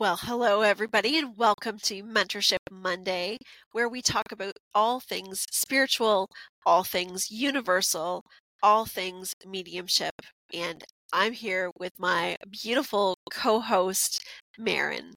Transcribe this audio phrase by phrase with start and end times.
[0.00, 3.38] Well, hello, everybody, and welcome to Mentorship Monday,
[3.72, 6.28] where we talk about all things spiritual,
[6.66, 8.24] all things universal,
[8.62, 10.14] all things mediumship.
[10.52, 10.82] And
[11.12, 14.24] I'm here with my beautiful co-host,
[14.58, 15.14] Maren.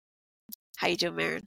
[0.77, 1.43] How you doing, Maren?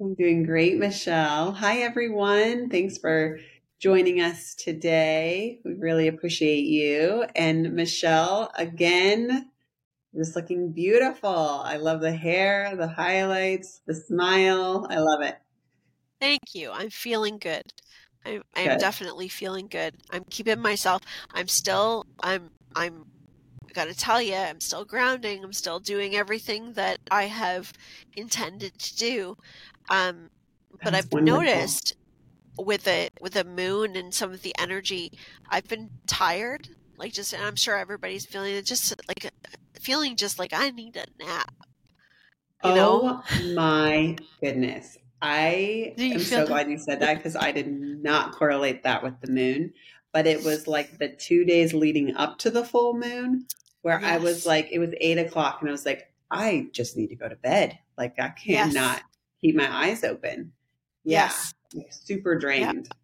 [0.00, 1.52] I'm doing great, Michelle.
[1.52, 2.70] Hi, everyone.
[2.70, 3.38] Thanks for
[3.80, 5.60] joining us today.
[5.64, 7.24] We really appreciate you.
[7.34, 9.50] And Michelle, again,
[10.16, 11.30] just looking beautiful.
[11.30, 14.86] I love the hair, the highlights, the smile.
[14.90, 15.36] I love it.
[16.20, 16.70] Thank you.
[16.72, 17.62] I'm feeling good.
[18.24, 19.94] I'm, I'm definitely feeling good.
[20.10, 21.02] I'm keeping myself.
[21.34, 22.04] I'm still.
[22.22, 22.48] I'm.
[22.74, 23.04] I'm.
[23.72, 25.44] Got to tell you, I'm still grounding.
[25.44, 27.70] I'm still doing everything that I have
[28.16, 29.34] intended to do.
[29.90, 30.28] Um,
[30.82, 31.42] but I've wonderful.
[31.42, 31.94] noticed
[32.58, 35.10] with a with a moon and some of the energy,
[35.50, 36.68] I've been tired.
[36.98, 38.64] Like just, and I'm sure everybody's feeling it.
[38.64, 39.32] Just like
[39.80, 41.54] feeling just like I need a nap.
[42.64, 43.22] You oh know?
[43.54, 44.98] my goodness.
[45.20, 46.48] I am so that?
[46.48, 49.72] glad you said that because I did not correlate that with the moon.
[50.12, 53.46] But it was like the two days leading up to the full moon
[53.82, 54.10] where yes.
[54.10, 57.16] I was like, it was eight o'clock and I was like, I just need to
[57.16, 57.78] go to bed.
[57.98, 59.02] Like I cannot yes.
[59.40, 60.52] keep my eyes open.
[61.04, 61.30] Yeah.
[61.72, 61.90] Yes.
[61.90, 62.88] Super drained.
[62.90, 62.96] Yeah.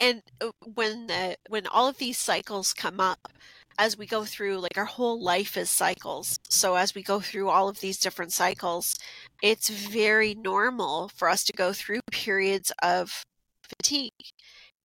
[0.00, 3.32] And uh, when the when all of these cycles come up,
[3.78, 6.38] as we go through like our whole life is cycles.
[6.48, 8.96] So as we go through all of these different cycles
[9.42, 13.22] it's very normal for us to go through periods of
[13.62, 14.12] fatigue.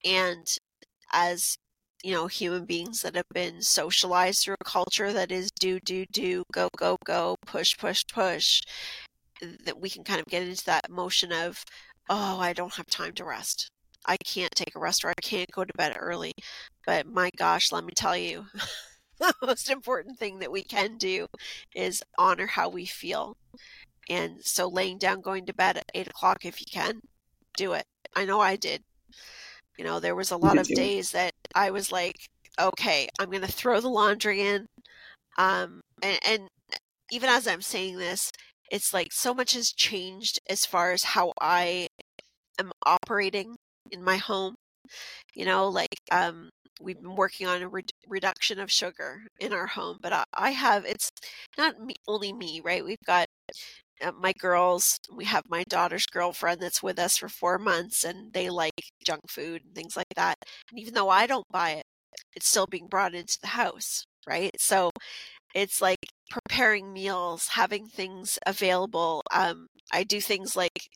[0.06, 0.46] And
[1.12, 1.58] as
[2.04, 6.06] you know human beings that have been socialized through a culture that is do do
[6.12, 8.62] do go go go push push push
[9.66, 11.64] that we can kind of get into that motion of
[12.10, 13.70] oh i don't have time to rest
[14.06, 16.34] I can't take a rest or I can't go to bed early.
[16.86, 18.46] But my gosh, let me tell you,
[19.20, 21.28] the most important thing that we can do
[21.76, 23.38] is honor how we feel.
[24.10, 27.00] And so laying down, going to bed at eight o'clock if you can,
[27.56, 27.86] do it.
[28.16, 28.84] I know I did.
[29.78, 32.16] You know, there was a lot of days that I was like,
[32.60, 34.68] okay, I'm going to throw the laundry in.
[35.38, 36.48] Um, and, and
[37.12, 38.32] even as I'm saying this,
[38.70, 41.88] it's like so much has changed as far as how I
[42.60, 43.56] am operating
[43.92, 44.56] in my home.
[45.36, 46.50] You know, like um,
[46.82, 50.52] we've been working on a re- reduction of sugar in our home, but I, I
[50.52, 51.10] have it's
[51.58, 52.84] not me, only me, right?
[52.86, 53.28] We've got
[54.04, 55.00] uh, my girls.
[55.16, 59.22] We have my daughter's girlfriend that's with us for four months, and they like junk
[59.30, 60.36] food and things like that.
[60.72, 61.84] And even though I don't buy it,
[62.36, 64.52] it's still being brought into the house, right?
[64.60, 64.92] So
[65.56, 69.24] it's like preparing meals, having things available.
[69.34, 70.90] Um, I do things like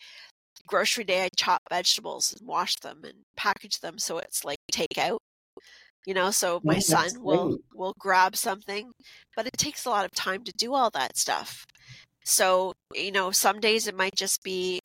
[0.68, 5.18] grocery day i chop vegetables and wash them and package them so it's like takeout
[6.06, 8.92] you know so my son will will grab something
[9.36, 11.66] but it takes a lot of time to do all that stuff.
[12.26, 14.80] So you know some days it might just be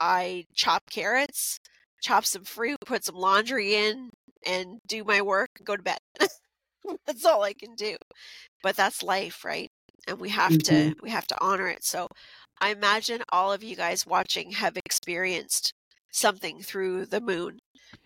[0.00, 1.58] i chop carrots
[2.02, 4.10] chop some fruit put some laundry in
[4.46, 5.98] and do my work and go to bed.
[7.06, 7.96] That's all i can do
[8.62, 9.70] but that's life right?
[10.06, 10.90] And we have mm-hmm.
[10.92, 11.84] to we have to honor it.
[11.84, 12.08] So
[12.60, 15.72] I imagine all of you guys watching have experienced
[16.10, 17.58] something through the moon,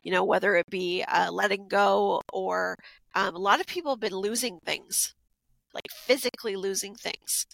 [0.02, 2.76] you know, whether it be uh, letting go or
[3.14, 5.14] um, a lot of people have been losing things,
[5.74, 7.46] like physically losing things.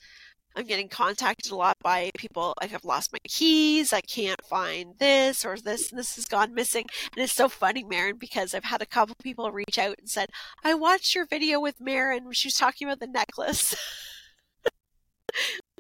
[0.56, 4.94] I'm getting contacted a lot by people like I've lost my keys, I can't find
[4.98, 6.86] this or this and this has gone missing.
[7.14, 10.30] And it's so funny, Maren, because I've had a couple people reach out and said,
[10.64, 12.32] I watched your video with Maren.
[12.32, 13.76] She was talking about the necklace.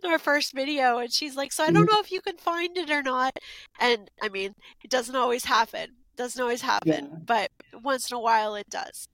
[0.04, 1.94] our first video and she's like so i don't mm-hmm.
[1.94, 3.36] know if you can find it or not
[3.80, 7.18] and i mean it doesn't always happen doesn't always happen yeah.
[7.24, 7.50] but
[7.82, 9.08] once in a while it does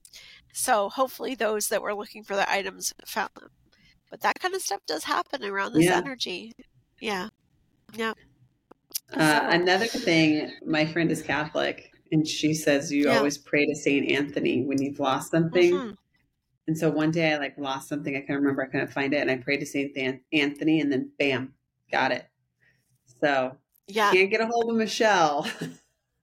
[0.53, 3.51] so hopefully those that were looking for the items found them
[4.11, 5.97] but that kind of stuff does happen around this yeah.
[5.97, 6.53] energy
[7.01, 7.29] yeah
[7.95, 8.13] yeah
[9.13, 13.19] uh, another thing my friend is catholic and she says you yeah.
[13.19, 15.91] always pray to saint anthony when you've lost something mm-hmm.
[16.67, 18.17] And so one day I like lost something.
[18.17, 18.63] I can't remember.
[18.63, 19.21] I couldn't find it.
[19.21, 20.23] And I prayed to St.
[20.33, 21.55] Anthony and then bam,
[21.93, 22.27] got it.
[23.21, 23.57] So
[23.87, 25.47] yeah, can't get a hold of Michelle.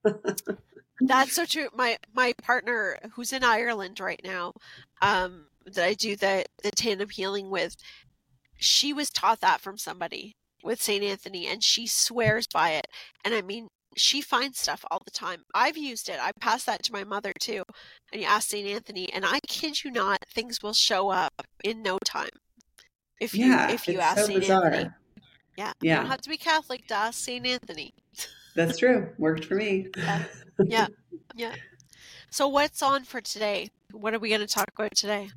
[1.01, 1.67] That's so true.
[1.73, 4.53] My my partner who's in Ireland right now,
[5.01, 7.75] um, that I do the the tandem healing with,
[8.57, 11.03] she was taught that from somebody with St.
[11.03, 12.87] Anthony and she swears by it.
[13.25, 13.67] And I mean,
[13.97, 15.43] she finds stuff all the time.
[15.53, 16.19] I've used it.
[16.21, 17.63] I pass that to my mother too.
[18.11, 18.67] And you ask St.
[18.67, 21.33] Anthony, and I kid you not, things will show up
[21.63, 22.29] in no time.
[23.19, 24.49] If you yeah, if you ask so St.
[24.49, 24.89] Anthony.
[25.57, 25.73] Yeah.
[25.81, 25.95] Yeah.
[25.95, 27.45] You don't have to be Catholic to ask St.
[27.45, 27.93] Anthony.
[28.55, 29.09] That's true.
[29.17, 29.87] Worked for me.
[29.97, 30.23] yeah.
[30.59, 30.87] yeah.
[31.35, 31.55] Yeah.
[32.29, 33.69] So what's on for today?
[33.91, 35.29] What are we going to talk about today?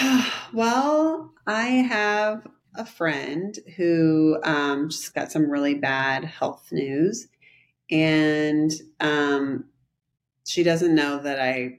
[0.52, 7.28] well, I have a friend who um, just got some really bad health news,
[7.92, 9.66] and um,
[10.46, 11.78] she doesn't know that I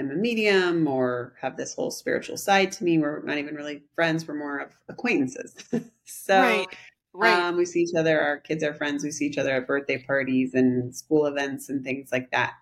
[0.00, 2.98] am a medium or have this whole spiritual side to me.
[2.98, 5.54] We're not even really friends; we're more of acquaintances.
[6.04, 6.40] so.
[6.40, 6.66] Right.
[7.12, 7.36] Right.
[7.36, 8.20] Um, we see each other.
[8.20, 9.02] Our kids are friends.
[9.02, 12.54] We see each other at birthday parties and school events and things like that.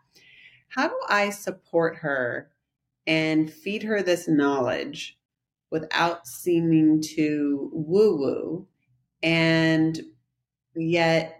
[0.68, 2.50] How do I support her
[3.06, 5.18] and feed her this knowledge
[5.70, 8.66] without seeming to woo woo
[9.22, 10.00] and
[10.74, 11.37] yet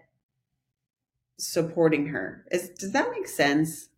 [1.39, 2.45] supporting her.
[2.51, 3.89] Is, does that make sense?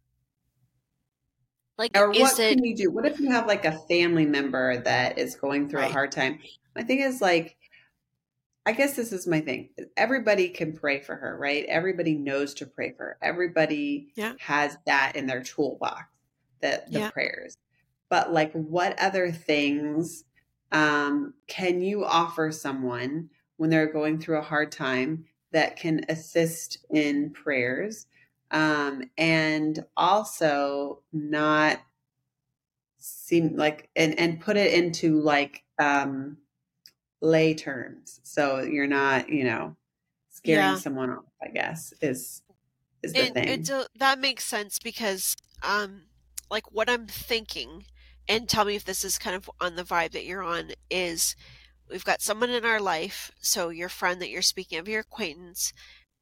[1.79, 2.57] Like, or what it...
[2.57, 2.91] can you do?
[2.91, 5.91] What if you have like a family member that is going through right.
[5.91, 6.39] a hard time?
[6.77, 7.57] My thing is like,
[8.67, 9.71] I guess this is my thing.
[9.97, 11.65] Everybody can pray for her, right?
[11.67, 13.19] Everybody knows to pray for her.
[13.23, 14.35] Everybody yeah.
[14.39, 16.05] has that in their toolbox,
[16.61, 17.11] that the yeah.
[17.11, 17.57] prayers
[18.11, 20.25] but like what other things
[20.73, 26.79] um, can you offer someone when they're going through a hard time that can assist
[26.91, 28.07] in prayers
[28.51, 31.81] um, and also not
[32.99, 36.37] seem like and and put it into like um
[37.23, 39.75] lay terms so you're not you know
[40.29, 40.77] scaring yeah.
[40.77, 42.43] someone off i guess is
[43.03, 46.03] is the it, thing it, that makes sense because um
[46.51, 47.85] like what i'm thinking
[48.29, 51.35] and tell me if this is kind of on the vibe that you're on is
[51.91, 55.73] we've got someone in our life so your friend that you're speaking of your acquaintance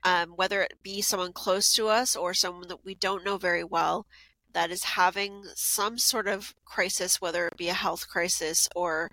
[0.05, 3.65] um, whether it be someone close to us or someone that we don't know very
[3.65, 4.07] well
[4.53, 9.11] that is having some sort of crisis whether it be a health crisis or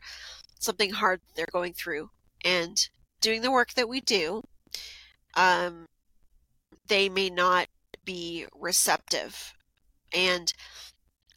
[0.60, 2.10] something hard they're going through
[2.44, 2.90] and
[3.22, 4.42] doing the work that we do
[5.36, 5.88] um,
[6.88, 7.68] they may not
[8.06, 9.54] be receptive
[10.14, 10.54] and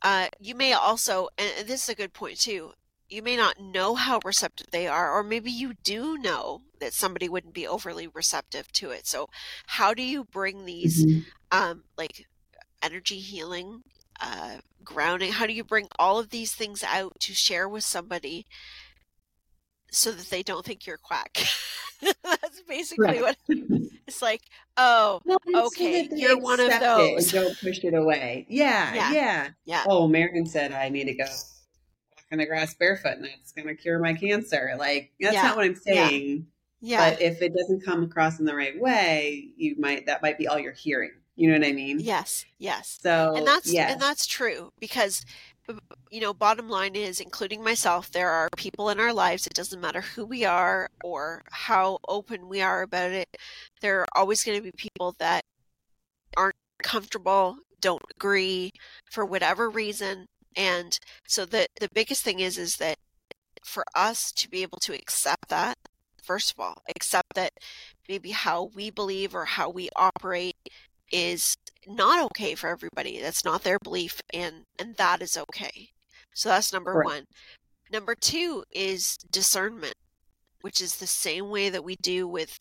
[0.02, 2.72] uh, you may also, and this is a good point too,
[3.08, 7.28] you may not know how receptive they are, or maybe you do know that somebody
[7.28, 9.06] wouldn't be overly receptive to it.
[9.06, 9.28] So,
[9.66, 11.20] how do you bring these, mm-hmm.
[11.50, 12.26] um, like
[12.82, 13.82] energy healing,
[14.20, 15.32] uh, grounding?
[15.32, 18.46] How do you bring all of these things out to share with somebody
[19.90, 21.38] so that they don't think you're quack?
[22.22, 23.22] That's basically right.
[23.22, 23.36] what
[24.06, 24.42] it's like.
[24.76, 27.32] Oh, well, okay, you're one of those.
[27.32, 28.46] don't push it away.
[28.48, 29.84] Yeah, yeah, yeah, yeah.
[29.88, 31.26] Oh, Marion said I need to go
[32.32, 34.74] on the grass barefoot, and that's going to cure my cancer.
[34.78, 35.42] Like that's yeah.
[35.42, 36.46] not what I'm saying.
[36.80, 36.98] Yeah.
[36.98, 37.10] yeah.
[37.10, 40.48] But if it doesn't come across in the right way, you might that might be
[40.48, 41.12] all you're hearing.
[41.36, 42.00] You know what I mean?
[42.00, 42.98] Yes, yes.
[43.00, 43.92] So and that's yes.
[43.92, 45.24] and that's true because
[46.10, 49.80] you know, bottom line is, including myself, there are people in our lives, it doesn't
[49.80, 53.36] matter who we are or how open we are about it,
[53.80, 55.42] there are always going to be people that
[56.36, 58.72] aren't comfortable, don't agree
[59.10, 60.26] for whatever reason.
[60.58, 62.96] And so the, the biggest thing is, is that
[63.64, 65.78] for us to be able to accept that,
[66.20, 67.52] first of all, accept that
[68.08, 70.56] maybe how we believe or how we operate
[71.12, 71.56] is
[71.86, 73.20] not okay for everybody.
[73.20, 75.90] That's not their belief and and that is okay.
[76.34, 77.06] So that's number right.
[77.06, 77.24] 1.
[77.90, 79.94] Number 2 is discernment,
[80.60, 82.58] which is the same way that we do with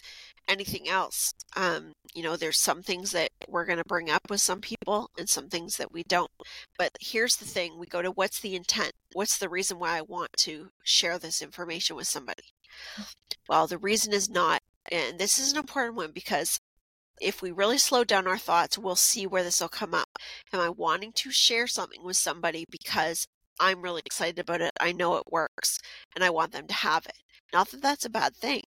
[0.48, 1.34] anything else.
[1.56, 5.10] Um, you know, there's some things that we're going to bring up with some people
[5.18, 6.32] and some things that we don't.
[6.78, 8.94] But here's the thing we go to what's the intent?
[9.14, 12.44] What's the reason why I want to share this information with somebody?
[13.50, 14.62] Well, the reason is not,
[14.92, 16.60] and this is an important one because
[17.20, 20.10] if we really slow down our thoughts, we'll see where this will come up.
[20.54, 23.28] Am I wanting to share something with somebody because
[23.60, 24.72] I'm really excited about it?
[24.80, 25.80] I know it works
[26.16, 27.18] and I want them to have it.
[27.54, 28.64] Not that that's a bad thing,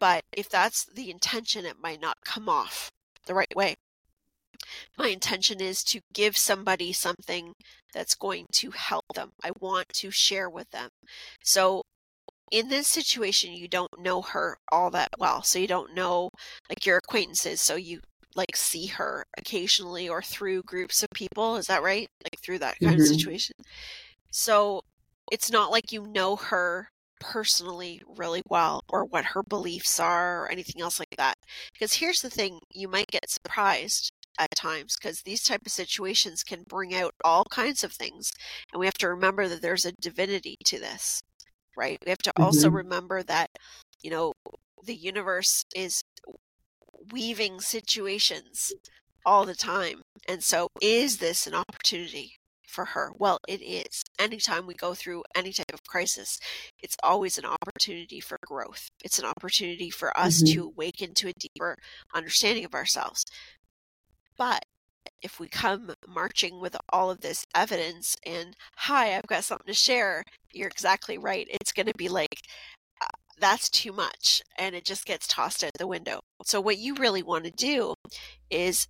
[0.00, 2.90] but if that's the intention, it might not come off
[3.26, 3.74] the right way.
[4.98, 7.52] My intention is to give somebody something
[7.94, 9.30] that's going to help them.
[9.42, 10.90] I want to share with them.
[11.42, 11.82] So
[12.50, 16.30] in this situation you don't know her all that well so you don't know
[16.68, 18.00] like your acquaintances so you
[18.34, 22.78] like see her occasionally or through groups of people is that right like through that
[22.80, 23.02] kind mm-hmm.
[23.02, 23.54] of situation
[24.30, 24.80] so
[25.30, 26.88] it's not like you know her
[27.20, 31.34] personally really well or what her beliefs are or anything else like that
[31.72, 36.44] because here's the thing you might get surprised at times because these type of situations
[36.44, 38.32] can bring out all kinds of things
[38.72, 41.22] and we have to remember that there's a divinity to this
[41.78, 41.98] right?
[42.04, 42.42] We have to mm-hmm.
[42.42, 43.50] also remember that,
[44.02, 44.32] you know,
[44.84, 46.02] the universe is
[47.12, 48.72] weaving situations
[49.24, 50.02] all the time.
[50.28, 52.37] And so, is this an opportunity
[52.68, 53.12] for her?
[53.16, 54.04] Well, it is.
[54.18, 56.38] Anytime we go through any type of crisis,
[56.80, 58.88] it's always an opportunity for growth.
[59.04, 60.54] It's an opportunity for us mm-hmm.
[60.54, 61.76] to awaken to a deeper
[62.14, 63.24] understanding of ourselves.
[64.36, 64.64] But
[65.22, 69.72] if we come marching with all of this evidence and hi i've got something to
[69.74, 70.22] share
[70.52, 72.42] you're exactly right it's going to be like
[73.00, 73.06] uh,
[73.40, 76.20] that's too much and it just gets tossed out the window.
[76.44, 77.94] So, what you really want to do
[78.50, 78.88] is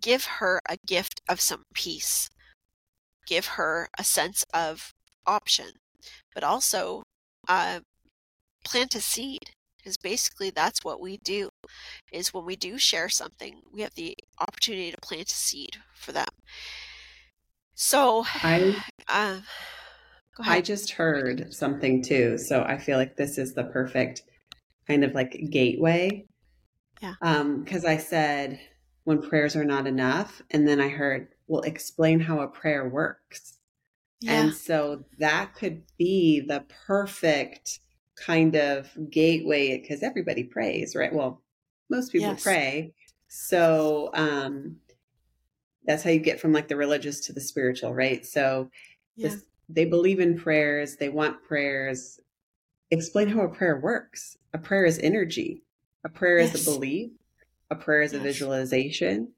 [0.00, 2.28] give her a gift of some peace,
[3.26, 4.94] give her a sense of
[5.26, 5.72] option,
[6.34, 7.02] but also
[7.48, 7.80] uh,
[8.64, 9.50] plant a seed
[9.84, 11.50] because basically that's what we do
[12.10, 16.12] is when we do share something we have the opportunity to plant a seed for
[16.12, 16.28] them.
[17.74, 18.76] So i
[19.08, 19.40] uh,
[20.40, 24.22] i just heard something too so i feel like this is the perfect
[24.88, 26.24] kind of like gateway.
[27.02, 27.14] Yeah.
[27.20, 28.58] Um because i said
[29.04, 33.58] when prayers are not enough and then i heard well explain how a prayer works
[34.20, 34.40] yeah.
[34.40, 37.80] and so that could be the perfect
[38.16, 41.12] kind of gateway because everybody prays, right?
[41.12, 41.42] Well,
[41.90, 42.42] most people yes.
[42.42, 42.94] pray.
[43.28, 44.76] So um,
[45.84, 48.24] that's how you get from like the religious to the spiritual, right?
[48.24, 48.70] So
[49.16, 49.28] yeah.
[49.28, 52.20] this, they believe in prayers, they want prayers.
[52.90, 54.36] Explain how a prayer works.
[54.52, 55.62] A prayer is energy.
[56.04, 56.54] A prayer yes.
[56.54, 57.10] is a belief.
[57.70, 58.20] A prayer is yes.
[58.20, 59.32] a visualization.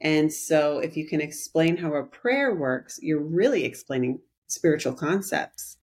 [0.00, 5.78] And so if you can explain how a prayer works, you're really explaining spiritual concepts.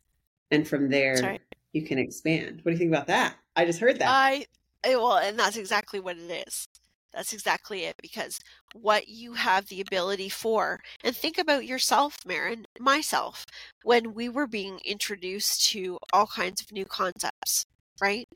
[0.50, 1.40] And from there, right
[1.72, 2.60] you can expand.
[2.62, 3.36] What do you think about that?
[3.56, 4.08] I just heard that.
[4.08, 4.46] I
[4.84, 6.66] eh, well, and that's exactly what it is.
[7.12, 8.38] That's exactly it because
[8.74, 13.44] what you have the ability for, and think about yourself, Maren, myself,
[13.82, 17.66] when we were being introduced to all kinds of new concepts,
[18.00, 18.28] right?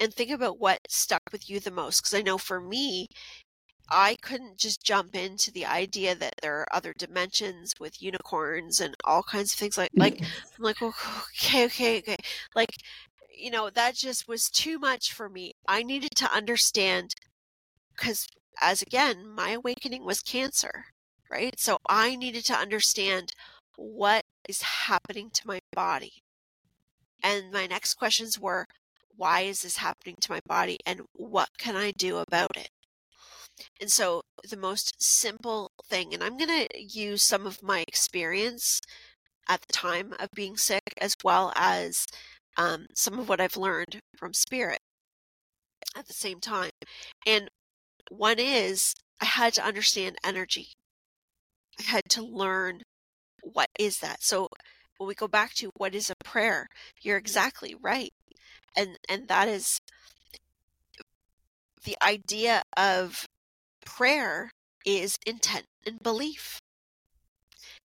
[0.00, 2.02] And think about what stuck with you the most.
[2.02, 3.08] Because I know for me,
[3.88, 8.94] I couldn't just jump into the idea that there are other dimensions with unicorns and
[9.04, 10.20] all kinds of things like like
[10.58, 12.16] I'm like okay okay okay
[12.54, 12.70] like
[13.36, 15.52] you know that just was too much for me.
[15.68, 17.14] I needed to understand
[17.96, 18.28] cuz
[18.60, 20.86] as again my awakening was cancer,
[21.30, 21.58] right?
[21.60, 23.32] So I needed to understand
[23.76, 26.22] what is happening to my body.
[27.22, 28.66] And my next questions were
[29.16, 32.70] why is this happening to my body and what can I do about it?
[33.80, 38.80] And so the most simple thing, and I'm going to use some of my experience
[39.48, 42.06] at the time of being sick as well as
[42.56, 44.80] um, some of what I've learned from spirit
[45.96, 46.70] at the same time.
[47.26, 47.48] And
[48.10, 50.68] one is I had to understand energy.
[51.78, 52.82] I had to learn
[53.42, 54.22] what is that.
[54.22, 54.48] So
[54.98, 56.66] when we go back to what is a prayer,
[57.02, 58.12] you're exactly right.
[58.76, 59.78] And and that is
[61.84, 63.26] the idea of
[63.86, 64.50] prayer
[64.84, 66.60] is intent and belief.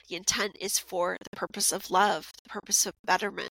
[0.09, 3.51] The intent is for the purpose of love, the purpose of betterment.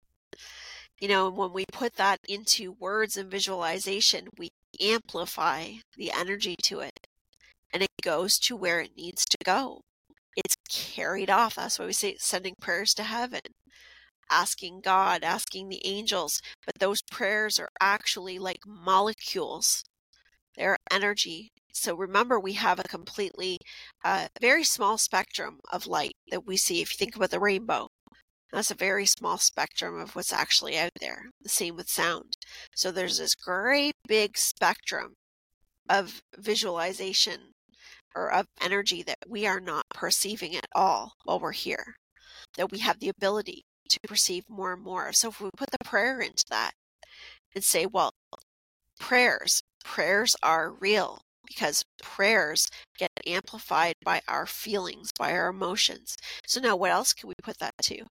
[1.00, 4.50] You know, when we put that into words and visualization, we
[4.82, 7.08] amplify the energy to it
[7.74, 9.82] and it goes to where it needs to go.
[10.36, 11.56] It's carried off.
[11.56, 13.42] That's why we say sending prayers to heaven,
[14.30, 16.42] asking God, asking the angels.
[16.66, 19.84] But those prayers are actually like molecules,
[20.58, 23.58] they're energy so remember, we have a completely
[24.04, 26.82] uh, very small spectrum of light that we see.
[26.82, 27.88] If you think about the rainbow,
[28.52, 31.30] that's a very small spectrum of what's actually out there.
[31.42, 32.36] The same with sound.
[32.76, 35.14] So there's this great big spectrum
[35.88, 37.54] of visualization
[38.14, 41.96] or of energy that we are not perceiving at all while we're here,
[42.58, 45.14] that we have the ability to perceive more and more.
[45.14, 46.74] So if we put the prayer into that
[47.56, 48.12] and say, well,
[49.00, 56.16] prayers, prayers are real because prayers get amplified by our feelings, by our emotions.
[56.48, 58.04] So now what else can we put that to?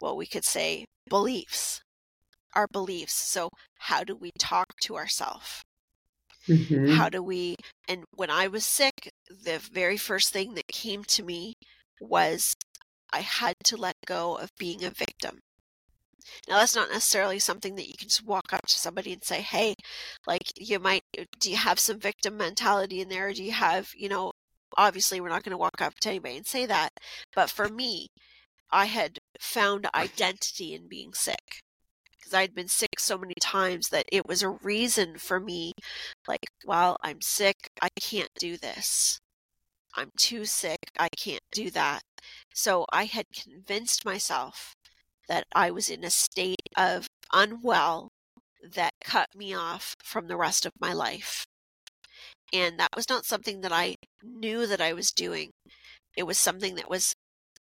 [0.00, 1.80] Well, we could say beliefs,
[2.54, 3.14] our beliefs.
[3.14, 5.62] So how do we talk to ourselves?
[6.46, 6.90] Mm-hmm.
[6.90, 7.56] How do we,
[7.88, 11.54] and when I was sick, the very first thing that came to me
[12.00, 12.54] was
[13.12, 15.38] I had to let go of being a victim.
[16.48, 19.40] Now, that's not necessarily something that you can just walk up to somebody and say,
[19.40, 19.74] hey,
[20.26, 23.32] like, you might, uh, do you have some victim mentality in there?
[23.32, 24.32] do you have, you know,
[24.76, 26.90] obviously we're not going to walk up to anybody and say that.
[27.34, 28.08] But for me,
[28.70, 31.62] I had found identity in being sick
[32.18, 35.72] because I'd been sick so many times that it was a reason for me,
[36.26, 39.20] like, well, I'm sick, I can't do this.
[39.96, 42.02] I'm too sick, I can't do that.
[42.54, 44.75] So I had convinced myself
[45.28, 48.08] that I was in a state of unwell
[48.74, 51.44] that cut me off from the rest of my life.
[52.52, 55.50] And that was not something that I knew that I was doing.
[56.16, 57.14] It was something that was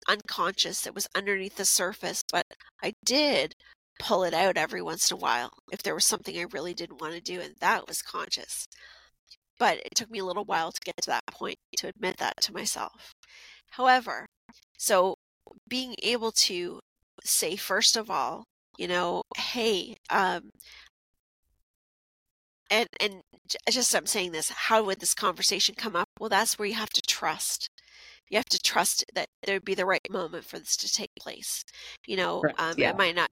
[0.08, 2.46] unconscious, that was underneath the surface, but
[2.82, 3.54] I did
[4.00, 7.02] pull it out every once in a while if there was something I really didn't
[7.02, 8.66] want to do, and that was conscious.
[9.60, 12.38] But it took me a little while to get to that point to admit that
[12.44, 13.12] to myself.
[13.72, 14.26] However,
[14.78, 15.16] so
[15.68, 16.80] being able to
[17.24, 18.44] say first of all
[18.78, 20.50] you know hey um
[22.70, 23.22] and and
[23.70, 26.10] just I'm saying this, how would this conversation come up?
[26.20, 27.70] Well, that's where you have to trust.
[28.30, 31.10] You have to trust that there would be the right moment for this to take
[31.20, 31.64] place.
[32.06, 32.56] You know, right.
[32.60, 32.92] um, yeah.
[32.92, 33.32] it might not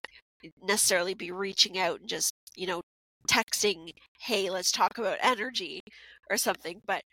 [0.62, 2.82] necessarily be reaching out and just you know
[3.30, 5.82] texting, "Hey, let's talk about energy,"
[6.30, 7.04] or something, but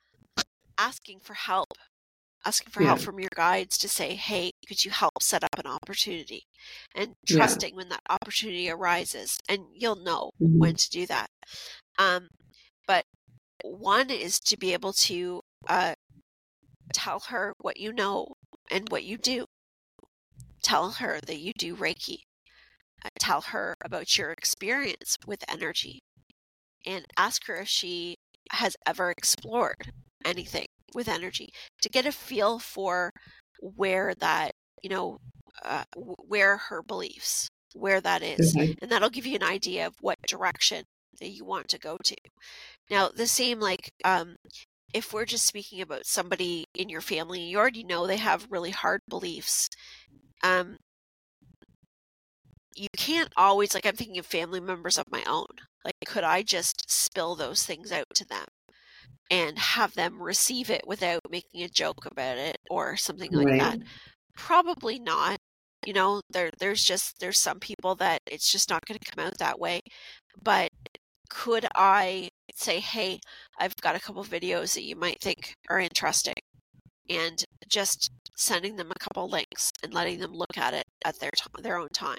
[0.78, 1.74] asking for help
[2.44, 2.88] asking for yeah.
[2.88, 6.44] help from your guides to say, hey, could you help set up an opportunity?
[6.94, 7.76] And trusting yeah.
[7.76, 9.38] when that opportunity arises.
[9.48, 10.58] And you'll know mm-hmm.
[10.58, 11.28] when to do that.
[11.98, 12.28] Um,
[12.86, 13.04] but
[13.62, 15.94] one is to be able to uh,
[16.92, 18.34] tell her what you know
[18.70, 19.46] and what you do.
[20.62, 22.18] Tell her that you do Reiki.
[23.04, 26.00] Uh, tell her about your experience with energy.
[26.86, 28.16] And ask her if she
[28.50, 29.92] has ever explored
[30.24, 31.48] anything with energy
[31.82, 33.10] to get a feel for
[33.60, 35.18] where that you know
[35.64, 38.54] uh, where her beliefs where that is.
[38.54, 38.72] Mm-hmm.
[38.82, 40.84] and that'll give you an idea of what direction
[41.20, 42.16] that you want to go to
[42.90, 44.36] now the same like um
[44.92, 48.70] if we're just speaking about somebody in your family you already know they have really
[48.70, 49.68] hard beliefs
[50.42, 50.76] um
[52.76, 55.46] you can't always like i'm thinking of family members of my own
[55.84, 58.46] like could i just spill those things out to them
[59.30, 63.60] and have them receive it without making a joke about it or something like right.
[63.60, 63.78] that
[64.36, 65.38] probably not
[65.86, 69.24] you know there there's just there's some people that it's just not going to come
[69.26, 69.80] out that way
[70.42, 70.70] but
[71.30, 73.18] could i say hey
[73.58, 76.34] i've got a couple videos that you might think are interesting
[77.08, 81.30] and just sending them a couple links and letting them look at it at their
[81.62, 82.18] their own time.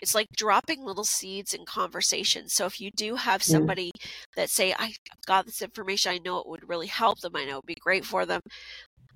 [0.00, 2.48] It's like dropping little seeds in conversation.
[2.48, 4.10] So if you do have somebody yeah.
[4.36, 4.94] that say I
[5.26, 7.76] got this information, I know it would really help them, I know it would be
[7.80, 8.40] great for them.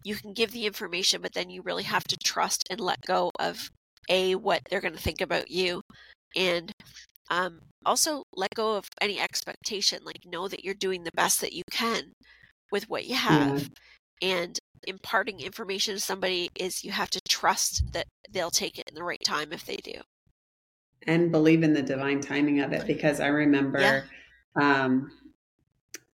[0.04, 3.32] You can give the information, but then you really have to trust and let go
[3.40, 3.69] of
[4.08, 5.82] a what they're going to think about you,
[6.36, 6.71] and
[7.28, 10.04] um, also let go of any expectation.
[10.04, 12.12] Like know that you're doing the best that you can
[12.71, 13.69] with what you have,
[14.21, 14.28] yeah.
[14.28, 18.95] and imparting information to somebody is you have to trust that they'll take it in
[18.95, 19.95] the right time if they do
[21.06, 24.02] and believe in the divine timing of it because i remember yeah.
[24.84, 25.10] um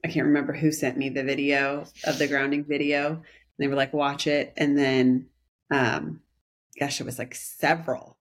[0.04, 3.22] i can't remember who sent me the video of the grounding video and
[3.58, 5.26] they were like watch it and then
[5.70, 6.20] um
[6.78, 8.16] gosh it was like several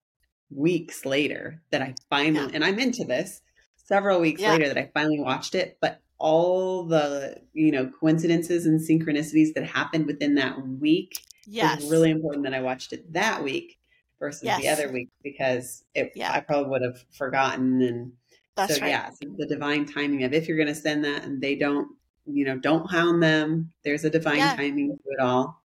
[0.50, 2.56] weeks later that i finally yeah.
[2.56, 3.41] and i'm into this
[3.76, 4.52] several weeks yeah.
[4.52, 9.63] later that i finally watched it but all the you know coincidences and synchronicities that
[9.63, 11.13] happened within that week
[11.45, 11.82] yes.
[11.82, 13.77] was really important that I watched it that week
[14.19, 14.62] versus yes.
[14.62, 16.32] the other week because it, yeah.
[16.32, 18.13] I probably would have forgotten and
[18.56, 18.89] That's so right.
[18.89, 21.88] yeah so the divine timing of if you're going to send that and they don't
[22.25, 24.56] you know don't hound them there's a divine yeah.
[24.56, 25.62] timing to it all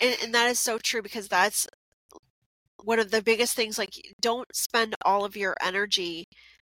[0.00, 1.66] and, and that is so true because that's
[2.84, 6.28] one of the biggest things like don't spend all of your energy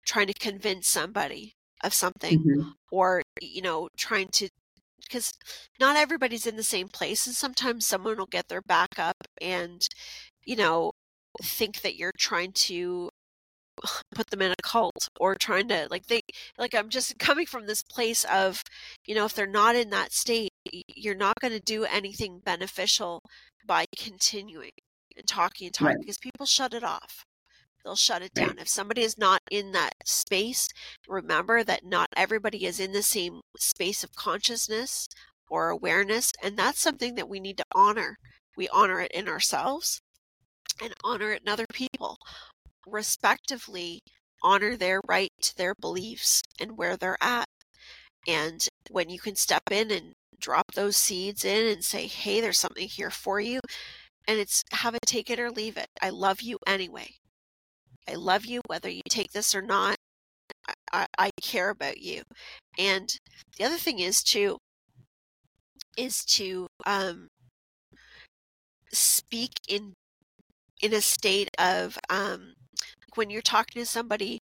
[0.06, 2.69] trying to convince somebody of something mm-hmm.
[2.91, 4.50] or you know trying to
[5.04, 5.34] because
[5.80, 9.88] not everybody's in the same place and sometimes someone will get their back up and
[10.46, 10.91] you know
[11.41, 13.10] think that you're trying to
[14.13, 16.22] put them in a cult or trying to like they
[16.58, 18.62] like i'm just coming from this place of
[19.06, 20.52] you know if they're not in that state
[20.88, 23.19] you're not going to do anything beneficial
[23.65, 24.69] by continuing
[25.17, 26.00] and talking and talking right.
[26.00, 27.26] because people shut it off
[27.84, 28.58] they'll shut it down.
[28.60, 30.67] If somebody is not in that space,
[31.08, 35.08] remember that not everybody is in the same space of consciousness
[35.50, 36.32] or awareness.
[36.41, 38.17] And that's something that we need to honor.
[38.56, 40.02] We honor it in ourselves
[40.82, 42.17] and honor it in other people.
[42.88, 44.02] Respectively,
[44.43, 47.46] honor their right to their beliefs and where they're at.
[48.28, 52.60] And when you can step in and drop those seeds in and say, hey, there's
[52.60, 53.60] something here for you.
[54.28, 55.88] And it's have it take it or leave it.
[56.02, 57.15] I love you anyway.
[58.10, 59.96] I love you, whether you take this or not.
[60.92, 62.22] I, I, care about you.
[62.78, 63.10] And
[63.58, 64.58] the other thing is to
[65.98, 67.28] is to um,
[68.92, 69.94] speak in
[70.82, 72.54] in a state of um,
[73.16, 74.39] when you're talking to somebody,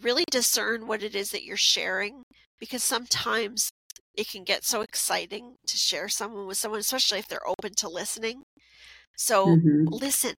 [0.00, 2.22] really discern what it is that you're sharing
[2.58, 3.70] because sometimes
[4.14, 7.88] it can get so exciting to share someone with someone, especially if they're open to
[7.88, 8.42] listening.
[9.16, 9.84] So mm-hmm.
[9.88, 10.34] listen,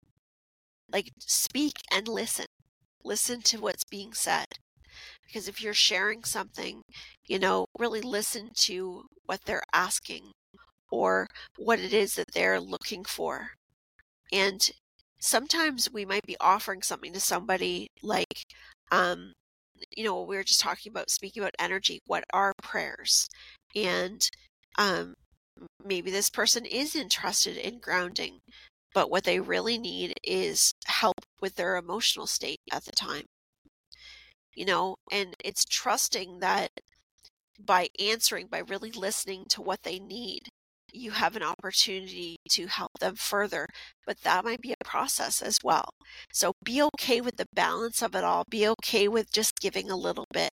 [0.92, 2.46] like, speak and listen.
[3.05, 4.46] Listen to what's being said.
[5.26, 6.83] Because if you're sharing something,
[7.26, 10.33] you know, really listen to what they're asking
[10.90, 11.26] or
[11.57, 13.48] what it is that they're looking for.
[14.33, 14.70] And
[15.20, 18.44] sometimes we might be offering something to somebody like,
[18.90, 19.33] um,
[19.96, 21.98] you know, we were just talking about speaking about energy.
[22.07, 23.28] What are prayers?
[23.74, 24.20] And
[24.78, 25.14] um,
[25.85, 28.38] maybe this person is interested in grounding
[28.94, 33.24] but what they really need is help with their emotional state at the time.
[34.55, 36.70] you know, and it's trusting that
[37.59, 40.42] by answering, by really listening to what they need,
[40.92, 43.66] you have an opportunity to help them further.
[44.07, 45.90] But that might be a process as well.
[46.33, 48.44] So be okay with the balance of it all.
[48.50, 50.50] Be okay with just giving a little bit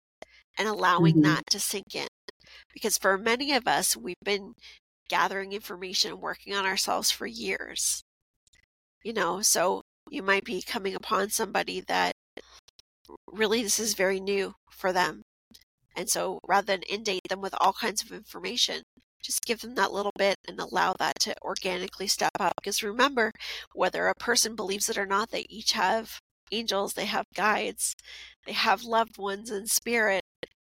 [0.59, 1.23] and allowing mm-hmm.
[1.25, 2.09] that to sink in.
[2.75, 4.55] Because for many of us, we've been
[5.09, 8.03] gathering information and working on ourselves for years.
[9.07, 12.15] You know, so you might be coming upon somebody that
[13.31, 15.23] really this is very new for them.
[15.95, 18.83] And so rather than inundate them with all kinds of information,
[19.23, 22.55] just give them that little bit and allow that to organically step up.
[22.57, 23.31] Because remember,
[23.73, 26.19] whether a person believes it or not, they each have
[26.51, 27.95] angels, they have guides,
[28.45, 30.25] they have loved ones in spirit.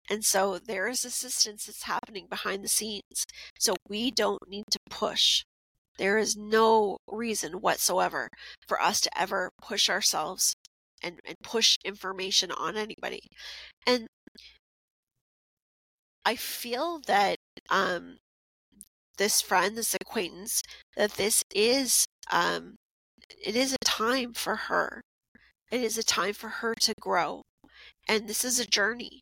[0.10, 3.27] And so there is assistance that's happening behind the scenes.
[3.60, 5.43] So we don't need to push.
[5.97, 8.30] There is no reason whatsoever
[8.67, 10.56] for us to ever push ourselves
[11.04, 13.21] and, and push information on anybody.
[13.86, 14.08] And
[16.25, 17.38] I feel that
[17.69, 18.17] um,
[19.17, 20.62] this friend, this acquaintance,
[20.95, 22.75] that this is um,
[23.43, 25.01] it is a time for her.
[25.71, 27.43] It is a time for her to grow,
[28.08, 29.21] and this is a journey.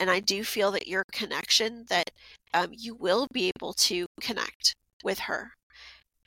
[0.00, 2.10] And I do feel that your connection, that
[2.54, 5.52] um, you will be able to connect with her.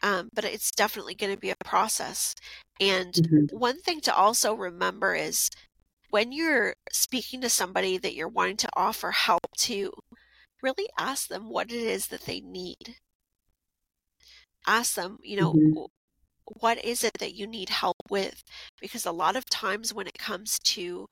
[0.03, 2.33] Um, but it's definitely going to be a process.
[2.79, 3.57] And mm-hmm.
[3.57, 5.49] one thing to also remember is
[6.09, 9.91] when you're speaking to somebody that you're wanting to offer help to,
[10.61, 12.97] really ask them what it is that they need.
[14.67, 15.85] Ask them, you know, mm-hmm.
[16.45, 18.43] what is it that you need help with?
[18.79, 21.07] Because a lot of times when it comes to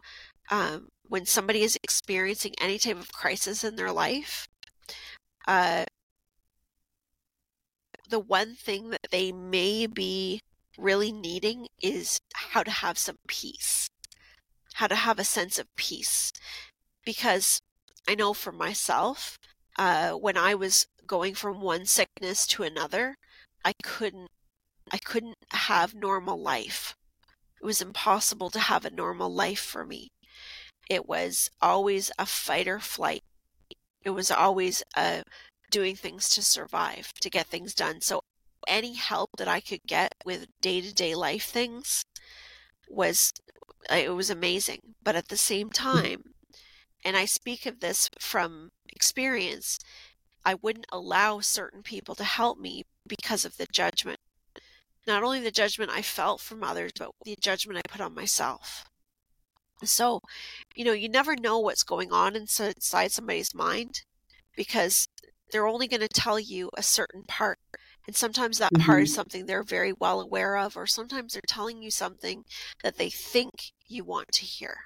[0.52, 4.48] um, when somebody is experiencing any type of crisis in their life,
[5.48, 5.86] uh,
[8.10, 10.42] the one thing that they may be
[10.78, 13.90] really needing is how to have some peace,
[14.76, 16.32] how to have a sense of peace.
[17.06, 17.62] Because
[18.08, 19.38] I know for myself,
[19.78, 23.16] uh, when I was going from one sickness to another,
[23.64, 24.30] I couldn't,
[24.92, 26.96] I couldn't have normal life.
[27.62, 30.10] It was impossible to have a normal life for me.
[30.90, 33.24] It was always a fight or flight.
[34.04, 35.22] It was always uh,
[35.70, 38.02] doing things to survive, to get things done.
[38.02, 38.24] So
[38.68, 42.04] any help that I could get with day to day life things
[42.90, 43.32] was
[43.90, 44.80] it was amazing.
[45.04, 45.74] But at the same mm.
[45.74, 46.24] time,
[47.04, 49.80] and I speak of this from experience,
[50.46, 54.20] I wouldn't allow certain people to help me because of the judgment.
[55.08, 58.86] Not only the judgment I felt from others, but the judgment I put on myself.
[59.84, 60.20] So,
[60.76, 64.02] you know, you never know what's going on inside somebody's mind
[64.56, 65.08] because
[65.52, 67.60] they're only going to tell you a certain part.
[68.08, 68.86] And sometimes that mm-hmm.
[68.86, 69.16] part is mm-hmm.
[69.16, 72.44] something they're very well aware of, or sometimes they're telling you something
[72.84, 74.78] that they think you want to hear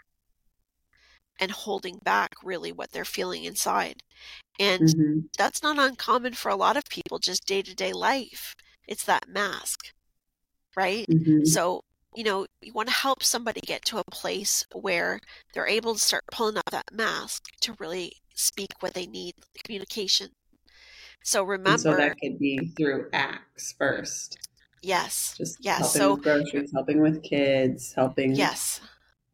[1.40, 4.02] and holding back really what they're feeling inside.
[4.60, 5.20] And mm-hmm.
[5.38, 8.56] that's not uncommon for a lot of people, just day to day life.
[8.88, 9.80] It's that mask,
[10.76, 11.06] right?
[11.08, 11.46] Mm-hmm.
[11.46, 11.84] So,
[12.16, 15.20] you know, you want to help somebody get to a place where
[15.54, 20.30] they're able to start pulling up that mask to really speak what they need communication.
[21.24, 24.38] So remember, and so that could be through acts first.
[24.82, 25.36] Yes.
[25.38, 25.80] Just yes.
[25.80, 28.36] helping so, with groceries, helping with kids, helping.
[28.36, 28.82] Yes.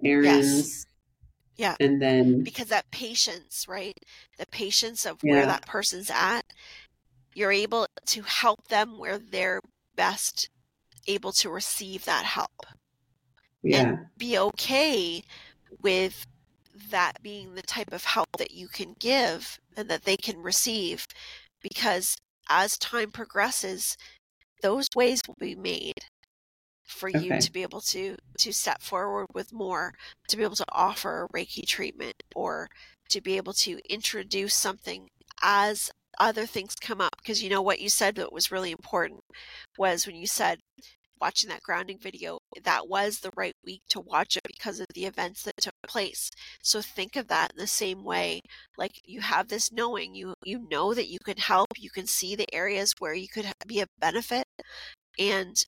[0.03, 0.57] Errands.
[0.57, 0.85] Yes.
[1.57, 1.75] Yeah.
[1.79, 3.97] And then because that patience, right?
[4.37, 5.33] The patience of yeah.
[5.33, 6.43] where that person's at,
[7.33, 9.59] you're able to help them where they're
[9.95, 10.49] best
[11.07, 12.65] able to receive that help.
[13.61, 13.81] Yeah.
[13.81, 15.23] And be okay
[15.81, 16.25] with
[16.91, 21.07] that being the type of help that you can give and that they can receive
[21.61, 22.15] because
[22.49, 23.97] as time progresses,
[24.61, 25.99] those ways will be made
[26.85, 27.19] for okay.
[27.19, 29.93] you to be able to to step forward with more
[30.27, 32.67] to be able to offer reiki treatment or
[33.09, 35.07] to be able to introduce something
[35.41, 39.21] as other things come up because you know what you said that was really important
[39.77, 40.57] was when you said
[41.21, 45.05] watching that grounding video that was the right week to watch it because of the
[45.05, 46.29] events that took place
[46.61, 48.41] so think of that in the same way
[48.77, 52.35] like you have this knowing you you know that you can help you can see
[52.35, 54.45] the areas where you could be a benefit
[55.17, 55.65] and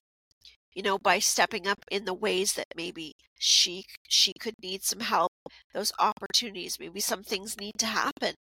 [0.74, 5.00] you know, by stepping up in the ways that maybe she she could need some
[5.00, 5.32] help,
[5.74, 8.34] those opportunities, maybe some things need to happen.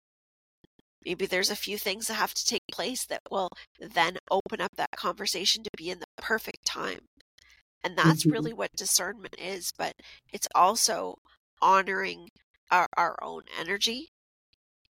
[1.06, 4.72] Maybe there's a few things that have to take place that will then open up
[4.78, 7.00] that conversation to be in the perfect time.
[7.84, 8.32] And that's mm-hmm.
[8.32, 9.94] really what discernment is, but
[10.32, 11.16] it's also
[11.62, 12.30] honoring
[12.70, 14.08] our, our own energy.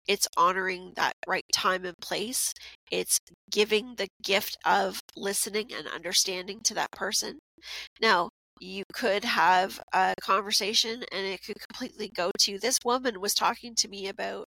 [0.07, 2.53] It's honoring that right time and place.
[2.89, 3.19] It's
[3.51, 7.39] giving the gift of listening and understanding to that person.
[8.01, 13.33] Now, you could have a conversation and it could completely go to this woman was
[13.33, 14.47] talking to me about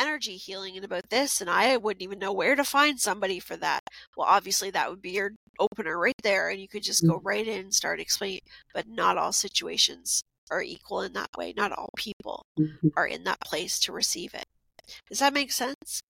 [0.00, 3.56] energy healing and about this and I wouldn't even know where to find somebody for
[3.56, 3.80] that.
[4.16, 7.22] Well, obviously that would be your opener right there and you could just go mm.
[7.24, 8.40] right in and start explaining,
[8.72, 11.54] but not all situations are equal in that way.
[11.56, 12.88] Not all people mm-hmm.
[12.96, 14.46] are in that place to receive it.
[15.08, 16.00] Does that make sense?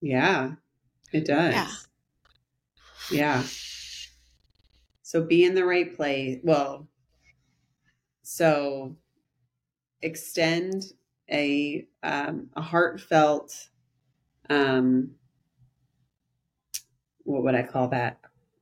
[0.00, 0.52] Yeah,
[1.12, 1.54] it does.
[1.54, 1.70] Yeah.
[3.10, 3.42] Yeah.
[5.12, 6.38] So be in the right place.
[6.42, 6.88] Well,
[8.22, 8.96] so
[10.00, 10.84] extend
[11.30, 13.68] a um, a heartfelt
[14.48, 15.10] um
[17.24, 18.20] what would I call that?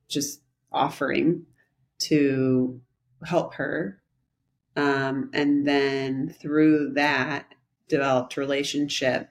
[0.08, 1.46] Just offering
[2.00, 2.80] to
[3.24, 4.02] help her.
[4.74, 7.46] Um, and then through that
[7.88, 9.28] developed relationship,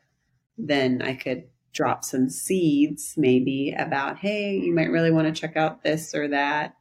[0.58, 5.58] then I could drop some seeds maybe about, hey, you might really want to check
[5.58, 6.76] out this or that.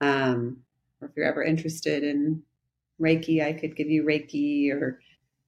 [0.00, 0.58] Um,
[1.00, 2.42] or if you're ever interested in
[3.00, 5.00] Reiki, I could give you Reiki or,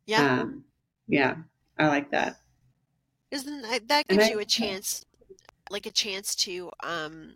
[0.06, 0.40] yeah.
[0.40, 0.64] Um,
[1.08, 1.36] yeah,
[1.78, 2.36] I like that.
[3.30, 5.04] Isn't that, that gives you a chance,
[5.70, 7.34] like a chance to, um,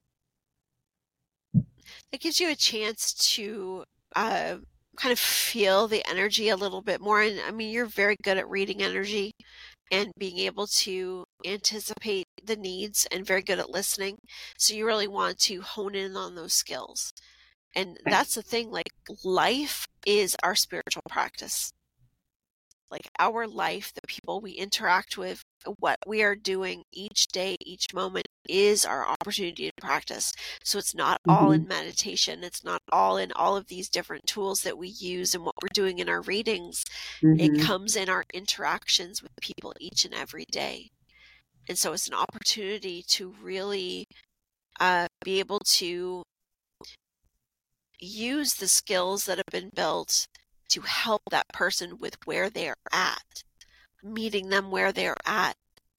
[2.12, 3.84] it gives you a chance to,
[4.16, 4.56] uh,
[4.96, 7.22] kind of feel the energy a little bit more.
[7.22, 9.32] And I mean, you're very good at reading energy
[9.90, 14.16] and being able to anticipate the needs and very good at listening.
[14.58, 17.12] So you really want to hone in on those skills.
[17.74, 18.90] And that's the thing, like
[19.24, 21.72] life is our spiritual practice.
[22.90, 25.42] Like our life, the people we interact with,
[25.78, 30.32] what we are doing each day, each moment is our opportunity to practice.
[30.62, 31.44] So it's not mm-hmm.
[31.44, 32.44] all in meditation.
[32.44, 35.68] It's not all in all of these different tools that we use and what we're
[35.72, 36.84] doing in our readings.
[37.22, 37.40] Mm-hmm.
[37.40, 40.90] It comes in our interactions with people each and every day.
[41.68, 44.06] And so it's an opportunity to really
[44.80, 46.22] uh, be able to
[47.98, 50.26] use the skills that have been built
[50.68, 53.42] to help that person with where they're at,
[54.02, 55.54] meeting them where they're at